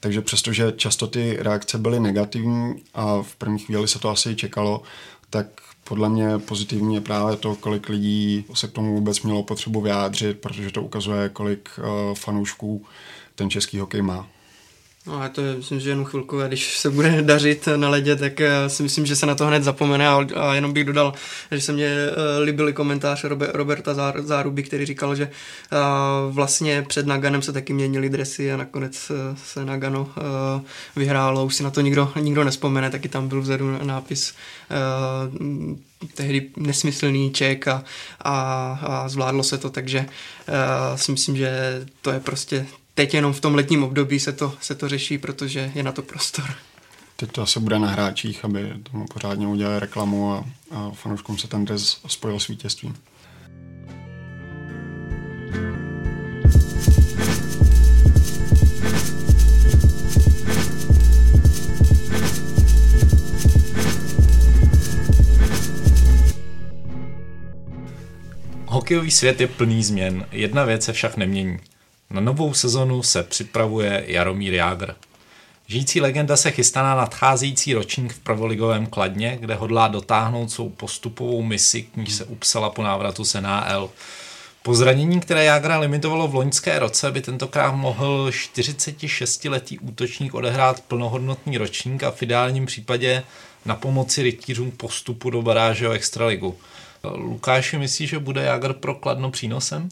[0.00, 4.82] Takže přestože často ty reakce byly negativní a v první chvíli se to asi čekalo,
[5.30, 5.46] tak
[5.84, 10.40] podle mě pozitivní je právě to, kolik lidí se k tomu vůbec mělo potřebu vyjádřit,
[10.40, 12.86] protože to ukazuje, kolik uh, fanoušků
[13.34, 14.28] ten český hokej má.
[15.10, 18.40] No a to je, myslím, že jenom chvilkové, když se bude dařit na ledě, tak
[18.40, 20.08] eh, si myslím, že se na to hned zapomene.
[20.08, 21.12] A, a jenom bych dodal,
[21.50, 25.30] že se mně uh, líbily komentáře Roberta Zár, Záruby, který říkal, že
[25.72, 30.62] uh, vlastně před Naganem se taky měnily dresy a nakonec uh, se Nagano uh,
[30.96, 34.34] vyhrálo, už si na to nikdo, nikdo nespomene, taky tam byl vzadu nápis
[34.70, 35.76] uh,
[36.14, 37.84] tehdy nesmyslný ček a,
[38.20, 42.66] a, a zvládlo se to, takže uh, si myslím, že to je prostě
[43.00, 46.02] teď jenom v tom letním období se to, se to řeší, protože je na to
[46.02, 46.44] prostor.
[47.16, 51.48] Teď to asi bude na hráčích, aby tomu pořádně udělali reklamu a, a fanouškům se
[51.48, 52.96] ten dres spojil s vítězstvím.
[68.66, 70.26] Hokejový svět je plný změn.
[70.32, 71.58] Jedna věc se však nemění.
[72.10, 74.94] Na novou sezonu se připravuje Jaromír Jágr.
[75.66, 81.42] Žijící legenda se chystá na nadcházející ročník v prvoligovém Kladně, kde hodlá dotáhnout svou postupovou
[81.42, 83.90] misi, k níž se upsala po návratu z NHL.
[84.62, 91.58] Po zranění, které Jágra limitovalo v loňské roce, by tentokrát mohl 46-letý útočník odehrát plnohodnotný
[91.58, 93.22] ročník a v ideálním případě
[93.64, 96.58] na pomoci rytířům postupu do baráže o extraligu.
[97.04, 99.88] Lukáši, myslíš, že bude Jágr pro Kladno přínosem?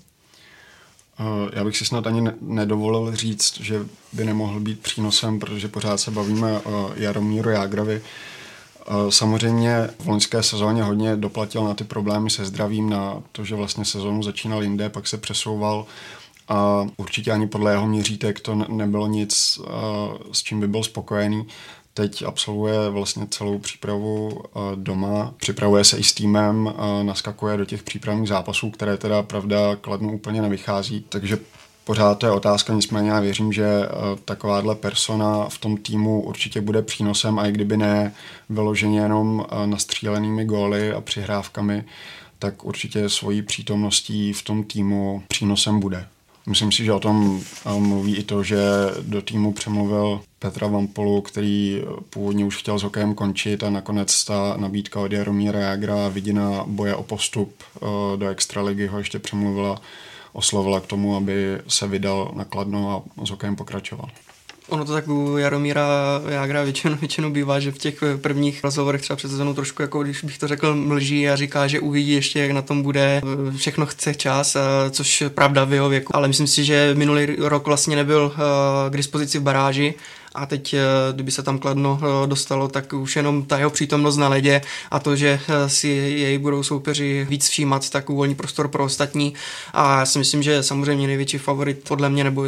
[1.21, 5.99] Eh, já bych si snad ani nedovolil říct, že by nemohl být přínosem, protože pořád
[5.99, 8.03] se bavíme o Jaromíru Jágrovi.
[8.03, 13.55] Eh, samozřejmě v loňské sezóně hodně doplatil na ty problémy se zdravím, na to, že
[13.55, 15.87] vlastně sezónu začínal jinde, pak se přesouval
[16.49, 19.69] a určitě ani podle jeho měřítek to nebylo nic, eh,
[20.33, 21.47] s čím by byl spokojený
[21.99, 27.65] teď absolvuje vlastně celou přípravu eh, doma, připravuje se i s týmem, eh, naskakuje do
[27.65, 31.39] těch přípravných zápasů, které teda pravda kladnu úplně nevychází, takže
[31.85, 33.89] pořád to je otázka, nicméně já věřím, že eh,
[34.25, 38.15] takováhle persona v tom týmu určitě bude přínosem a i kdyby ne
[38.49, 41.85] vyloženě jenom nastřílenými góly a přihrávkami,
[42.39, 46.07] tak určitě svojí přítomností v tom týmu přínosem bude.
[46.49, 47.43] Myslím si, že o tom
[47.79, 48.59] mluví i to, že
[49.03, 54.57] do týmu přemluvil Petra Vampolu, který původně už chtěl s hokejem končit a nakonec ta
[54.57, 57.81] nabídka od Jaromíra Jagra a vidina boje o postup eh,
[58.17, 59.81] do extraligy ho ještě přemluvila,
[60.33, 64.09] oslovila k tomu, aby se vydal na Kladno a s hokejem pokračoval.
[64.69, 65.87] Ono to tak u Jaromíra
[66.29, 70.25] Jágra většinou, většinou bývá, že v těch prvních rozhovorech třeba před sezónou trošku, jako když
[70.25, 73.23] bych to řekl, mlží a říká, že uvidí ještě, jak na tom bude,
[73.57, 74.57] všechno chce čas,
[74.91, 76.17] což pravda v jeho věku.
[76.17, 78.33] Ale myslím si, že minulý rok vlastně nebyl
[78.91, 79.95] k dispozici v baráži
[80.35, 80.81] a teď, eh,
[81.13, 84.61] kdyby se tam Kladno eh, dostalo, tak už jenom ta jeho přítomnost na ledě
[84.91, 89.35] a to, že eh, si jej budou soupeři víc všímat, tak uvolní prostor pro ostatní
[89.73, 92.45] a já si myslím, že samozřejmě největší favorit podle mě, nebo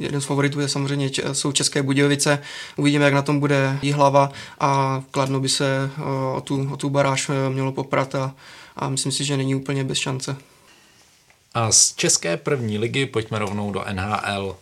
[0.00, 2.38] jeden z favoritů je samozřejmě jsou České Budějovice.
[2.76, 5.90] Uvidíme, jak na tom bude hlava a Kladno by se
[6.34, 8.34] o tu, o tu baráž mělo poprat a,
[8.76, 10.36] a myslím si, že není úplně bez šance.
[11.54, 14.56] A z České první ligy pojďme rovnou do NHL.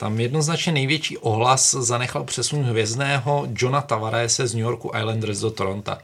[0.00, 5.96] Tam jednoznačně největší ohlas zanechal přesun hvězdného Johna Tavarese z New Yorku Islanders do Toronto.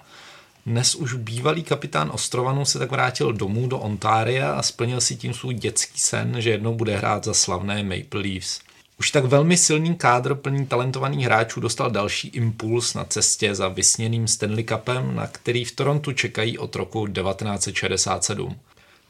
[0.66, 5.34] Dnes už bývalý kapitán Ostrovanu se tak vrátil domů do Ontária a splnil si tím
[5.34, 8.60] svůj dětský sen, že jednou bude hrát za slavné Maple Leafs.
[8.98, 14.28] Už tak velmi silný kádr plný talentovaných hráčů dostal další impuls na cestě za vysněným
[14.28, 18.56] Stanley Cupem, na který v Torontu čekají od roku 1967.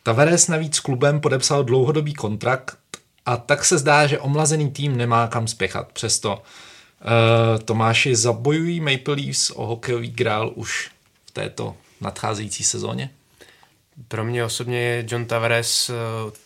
[0.02, 2.78] Tavares navíc s klubem podepsal dlouhodobý kontrakt
[3.26, 5.92] a tak se zdá, že omlazený tým nemá kam spěchat.
[5.92, 10.90] Přesto uh, Tomáši zabojují Maple Leafs o hokejový grál už
[11.26, 13.10] v této nadcházející sezóně?
[14.08, 15.96] Pro mě osobně je John Tavares uh,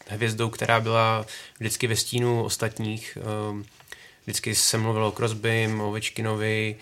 [0.08, 1.26] hvězdou, která byla
[1.58, 3.18] vždycky ve stínu ostatních.
[3.50, 3.62] Uh,
[4.22, 6.76] vždycky se mluvilo o Crosbym, o Večkinovi,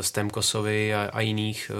[0.00, 1.70] Stemkosovi a, a jiných.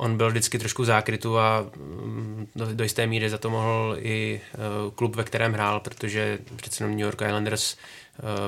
[0.00, 4.40] On byl vždycky trošku zákrytu a mm, do, do jisté míry za to mohl i
[4.54, 7.76] uh, klub, ve kterém hrál, protože přece New York Islanders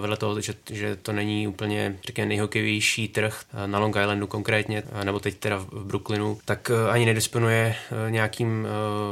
[0.00, 4.82] vedle toho, že, že to není úplně řekněme, nejhokevější trh uh, na Long Islandu konkrétně,
[4.82, 7.76] uh, nebo teď teda v Brooklynu, tak ani nedisponuje
[8.08, 8.66] nějakým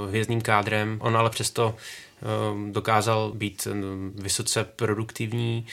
[0.09, 0.99] hvězdným kádrem.
[1.03, 1.77] On ale přesto
[2.73, 3.69] dokázal být
[4.15, 5.67] vysoce produktivní,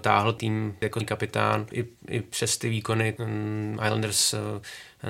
[0.00, 1.66] táhl tým jako kapitán.
[1.72, 4.34] I, i přes ty výkony mm, Islanders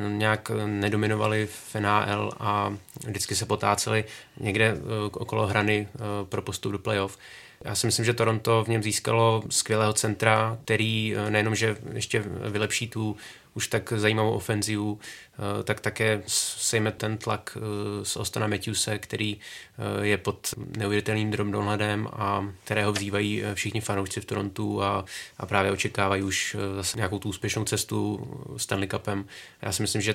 [0.09, 2.75] nějak nedominovali v NHL a
[3.07, 4.05] vždycky se potáceli
[4.41, 4.79] někde eh,
[5.13, 7.19] okolo hrany eh, pro postup do playoff.
[7.65, 12.25] Já si myslím, že Toronto v něm získalo skvělého centra, který eh, nejenom, že ještě
[12.51, 13.17] vylepší tu
[13.55, 19.37] už tak zajímavou ofenzivu, eh, tak také sejme ten tlak eh, z Ostana Matthewse, který
[19.37, 25.05] eh, je pod neuvěřitelným drobnohledem a kterého vzývají všichni fanoušci v Torontu a,
[25.39, 29.25] a právě očekávají už zase nějakou tu úspěšnou cestu Stanley Cupem.
[29.63, 30.15] Já si myslím, že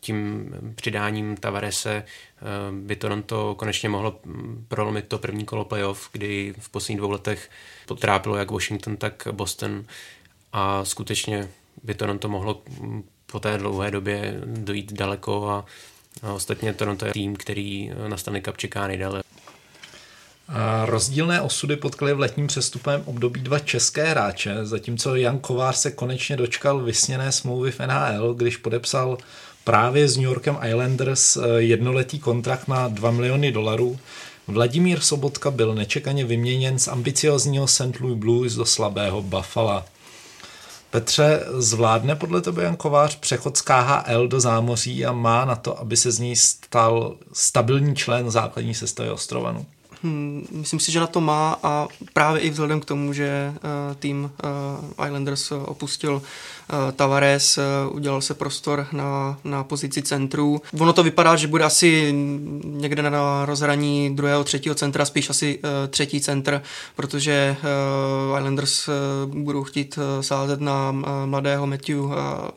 [0.00, 2.04] tím přidáním Tavarese
[2.70, 7.50] by Toronto konečně mohlo hm, prolomit to první kolo playoff, kdy v posledních dvou letech
[7.86, 9.84] potrápilo jak Washington, tak Boston
[10.52, 11.48] a skutečně
[11.82, 12.62] by Toronto mohlo
[13.26, 15.64] po té dlouhé době dojít daleko a,
[16.22, 19.22] a ostatně Toronto je tým, který na Stanley Cup čeká nejdéle.
[20.48, 25.90] A rozdílné osudy potkaly v letním přestupem období dva české hráče, zatímco Jan Kovář se
[25.90, 29.18] konečně dočkal vysněné smlouvy v NHL, když podepsal
[29.64, 33.98] právě s New Yorkem Islanders eh, jednoletý kontrakt na 2 miliony dolarů.
[34.46, 38.00] Vladimír Sobotka byl nečekaně vyměněn z ambiciozního St.
[38.00, 39.84] Louis Blues do slabého Buffalo.
[40.90, 45.80] Petře, zvládne podle tebe Jan Kovář přechod z KHL do zámoří a má na to,
[45.80, 49.66] aby se z ní stal stabilní člen základní sestavy Ostrovanu?
[50.02, 53.94] Hmm, myslím si, že na to má a právě i vzhledem k tomu, že uh,
[53.96, 54.30] tým
[54.98, 56.22] uh, Islanders opustil uh,
[56.96, 60.62] Tavares, uh, udělal se prostor na, na pozici centrů.
[60.80, 62.14] Ono to vypadá, že bude asi
[62.64, 66.62] někde na rozhraní druhého, třetího centra, spíš asi uh, třetí centr,
[66.96, 67.56] protože
[68.38, 68.88] Islanders
[69.26, 70.92] budou chtít sázet na
[71.24, 71.98] mladého Matthew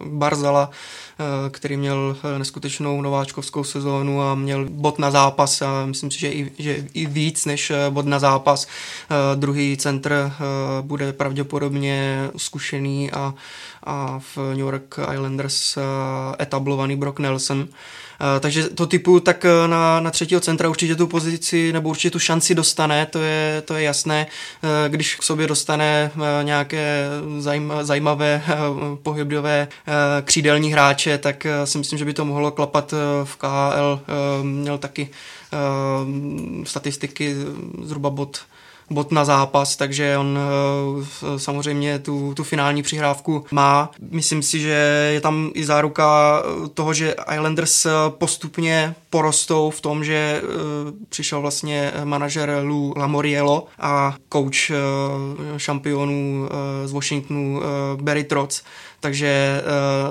[0.05, 0.69] Barzala,
[1.51, 6.51] který měl neskutečnou nováčkovskou sezónu a měl bod na zápas a myslím si, že i,
[6.59, 8.67] že i víc než eh, bod na zápas.
[8.67, 10.31] Eh, druhý centr eh,
[10.81, 13.33] bude pravděpodobně zkušený a,
[13.83, 15.77] a v New York Islanders
[16.41, 17.67] etablovaný Brock Nelson.
[18.39, 22.55] Takže to typu tak na, na třetího centra určitě tu pozici nebo určitě tu šanci
[22.55, 24.27] dostane, to je, to je jasné.
[24.87, 26.11] Když k sobě dostane
[26.43, 27.07] nějaké
[27.81, 28.43] zajímavé
[29.03, 29.67] pohybové
[30.23, 34.01] křídelní hráče, tak si myslím, že by to mohlo klapat v KHL.
[34.43, 35.09] Měl taky
[36.63, 37.35] statistiky
[37.83, 38.39] zhruba bod
[38.91, 40.39] bod na zápas, takže on
[40.97, 43.91] uh, samozřejmě tu, tu finální přihrávku má.
[44.11, 50.41] Myslím si, že je tam i záruka toho, že Islanders postupně porostou v tom, že
[51.09, 54.71] přišel vlastně manažer Lou Lamoriello a coach
[55.57, 56.49] šampionů
[56.85, 57.61] z Washingtonu
[58.01, 58.61] Barry Trotz,
[58.99, 59.61] takže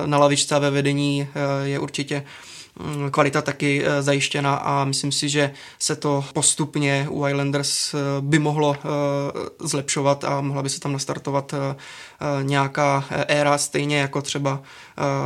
[0.07, 1.29] na lavičce ve vedení
[1.65, 2.25] je určitě
[3.11, 8.39] kvalita taky eh, zajištěna a myslím si, že se to postupně u Islanders eh, by
[8.39, 8.89] mohlo eh,
[9.61, 11.55] zlepšovat a mohla by se tam nastartovat
[12.43, 14.63] nějaká éra, stejně jako třeba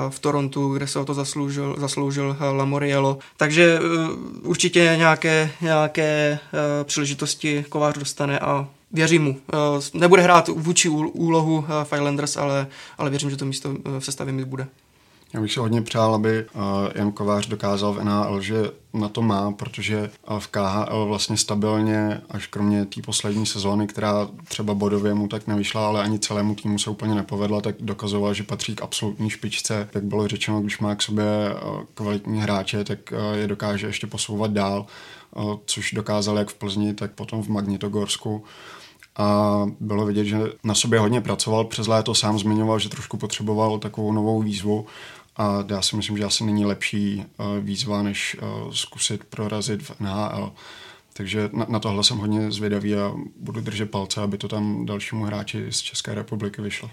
[0.08, 3.18] v Torontu, kde se o to zasloužil, zasloužil Lamoriello.
[3.36, 3.80] Takže
[4.42, 6.38] určitě nějaké, nějaké
[6.84, 9.36] příležitosti Kovář dostane a věřím mu.
[9.94, 12.66] Nebude hrát vůči úlohu v Islanders, ale,
[12.98, 14.66] ale věřím, že to místo v sestavě mi bude.
[15.34, 16.62] Já bych si hodně přál, aby uh,
[16.94, 22.20] Jan Kovář dokázal v NHL, že na to má, protože uh, v KHL vlastně stabilně,
[22.30, 26.78] až kromě té poslední sezóny, která třeba bodově mu tak nevyšla, ale ani celému týmu
[26.78, 29.88] se úplně nepovedla, tak dokazoval, že patří k absolutní špičce.
[29.94, 32.98] Jak bylo řečeno, když má k sobě uh, kvalitní hráče, tak
[33.34, 34.86] je dokáže ještě posouvat dál,
[35.66, 38.44] což dokázal jak v Plzni, tak potom v Magnitogorsku
[39.16, 41.64] a bylo vidět, že na sobě hodně pracoval.
[41.64, 44.86] Přes léto sám zmiňoval, že trošku potřeboval takovou novou výzvu
[45.36, 50.00] a já si myslím, že asi není lepší uh, výzva, než uh, zkusit prorazit v
[50.00, 50.52] NHL.
[51.12, 55.24] Takže na, na tohle jsem hodně zvědavý a budu držet palce, aby to tam dalšímu
[55.24, 56.90] hráči z České republiky vyšlo.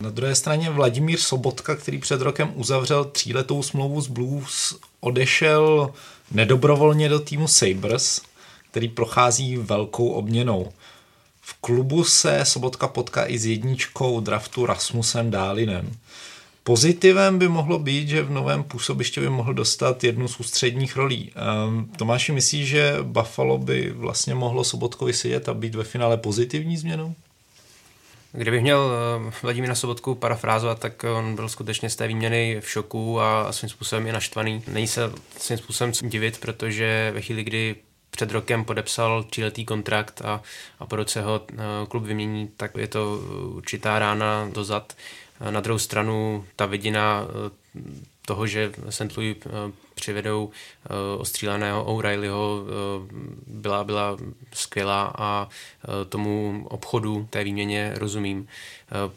[0.00, 5.92] Na druhé straně Vladimír Sobotka, který před rokem uzavřel tříletou smlouvu s Blues, odešel
[6.30, 8.22] nedobrovolně do týmu Sabres,
[8.70, 10.72] který prochází velkou obměnou.
[11.40, 15.92] V klubu se Sobotka potká i s jedničkou draftu Rasmusem Dálinem.
[16.68, 21.32] Pozitivem by mohlo být, že v novém působišti by mohl dostat jednu z ústředních rolí.
[21.66, 26.76] Um, Tomáši, myslí, že Buffalo by vlastně mohlo Sobotkovi sedět a být ve finále pozitivní
[26.76, 27.14] změnou?
[28.32, 28.90] Kdybych měl
[29.28, 33.68] eh, Vladimíra Sobotku parafrázovat, tak on byl skutečně z té výměny v šoku a svým
[33.68, 34.62] způsobem je naštvaný.
[34.68, 37.76] Není se svým způsobem divit, protože ve chvíli, kdy
[38.10, 40.42] před rokem podepsal tříletý kontrakt a,
[40.78, 41.56] a po roce ho eh,
[41.88, 43.20] klub vymění, tak je to
[43.54, 44.92] určitá rána dozad.
[45.50, 47.50] Na druhou stranu ta vidina eh,
[48.26, 49.16] toho, že St.
[49.16, 49.50] Louis eh,
[49.94, 50.50] přivedou
[51.18, 52.64] ostříleného O'Reillyho,
[53.46, 54.16] byla, byla
[54.52, 55.48] skvělá a
[56.08, 58.48] tomu obchodu, té výměně rozumím.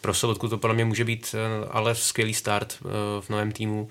[0.02, 1.36] Pro Sobotku to podle mě může být
[1.70, 2.78] ale skvělý start
[3.22, 3.90] v novém týmu,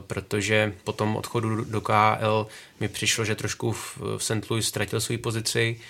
[0.00, 2.46] protože po tom odchodu do KL
[2.80, 4.50] mi přišlo, že trošku v St.
[4.50, 5.80] Louis ztratil svou pozici,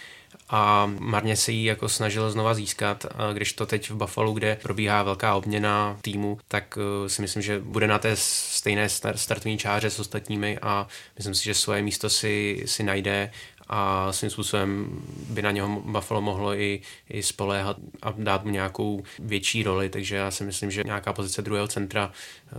[0.49, 5.03] a marně se jí jako snažil znova získat, když to teď v Buffalo, kde probíhá
[5.03, 10.01] velká obměna týmu, tak eh, si myslím, že bude na té stejné startovní čáře s
[10.01, 13.31] ostatními a myslím si, že svoje místo si, si najde
[13.69, 19.03] a svým způsobem by na něho Buffalo mohlo i, i spoléhat a dát mu nějakou
[19.19, 22.55] větší roli, takže já si myslím, že nějaká pozice druhého centra, eh,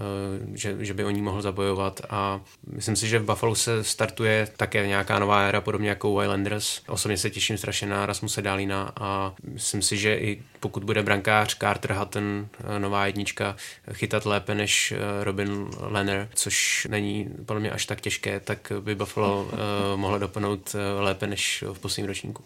[0.53, 4.47] že, že by o ní mohl zabojovat a myslím si, že v Buffalo se startuje
[4.57, 6.81] také nějaká nová éra, podobně jako Islanders.
[6.87, 11.57] Osobně se těším strašně na Rasmuse Dálina a myslím si, že i pokud bude brankář
[11.57, 13.55] Carter Hutton, eh, nová jednička,
[13.93, 18.95] chytat lépe než eh, Robin Lenner, což není podle mě až tak těžké, tak by
[18.95, 19.51] Buffalo
[19.95, 22.43] mohlo doplnout lépe než v posledním ročníku.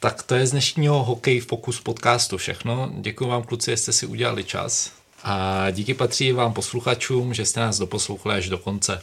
[0.00, 2.90] Tak to je z dnešního Hokej Focus podcastu všechno.
[2.94, 4.92] Děkuji vám kluci, že jste si udělali čas.
[5.22, 9.02] A díky patří vám posluchačům, že jste nás doposlouchali až do konce.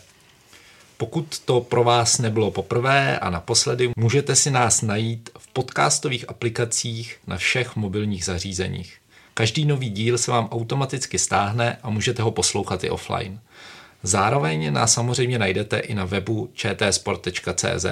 [0.97, 7.17] Pokud to pro vás nebylo poprvé a naposledy, můžete si nás najít v podcastových aplikacích
[7.27, 8.97] na všech mobilních zařízeních.
[9.33, 13.39] Každý nový díl se vám automaticky stáhne a můžete ho poslouchat i offline.
[14.03, 17.85] Zároveň nás samozřejmě najdete i na webu čtsport.cz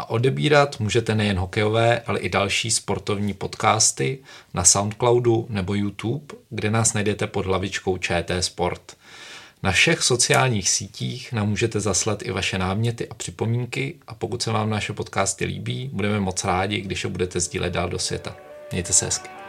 [0.00, 4.18] a odebírat můžete nejen hokejové, ale i další sportovní podcasty
[4.54, 8.96] na Soundcloudu nebo YouTube, kde nás najdete pod hlavičkou ČT Sport.
[9.62, 14.50] Na všech sociálních sítích nám můžete zaslat i vaše náměty a připomínky a pokud se
[14.50, 18.36] vám naše podcasty líbí, budeme moc rádi, když je budete sdílet dál do světa.
[18.72, 19.39] Mějte se hezky.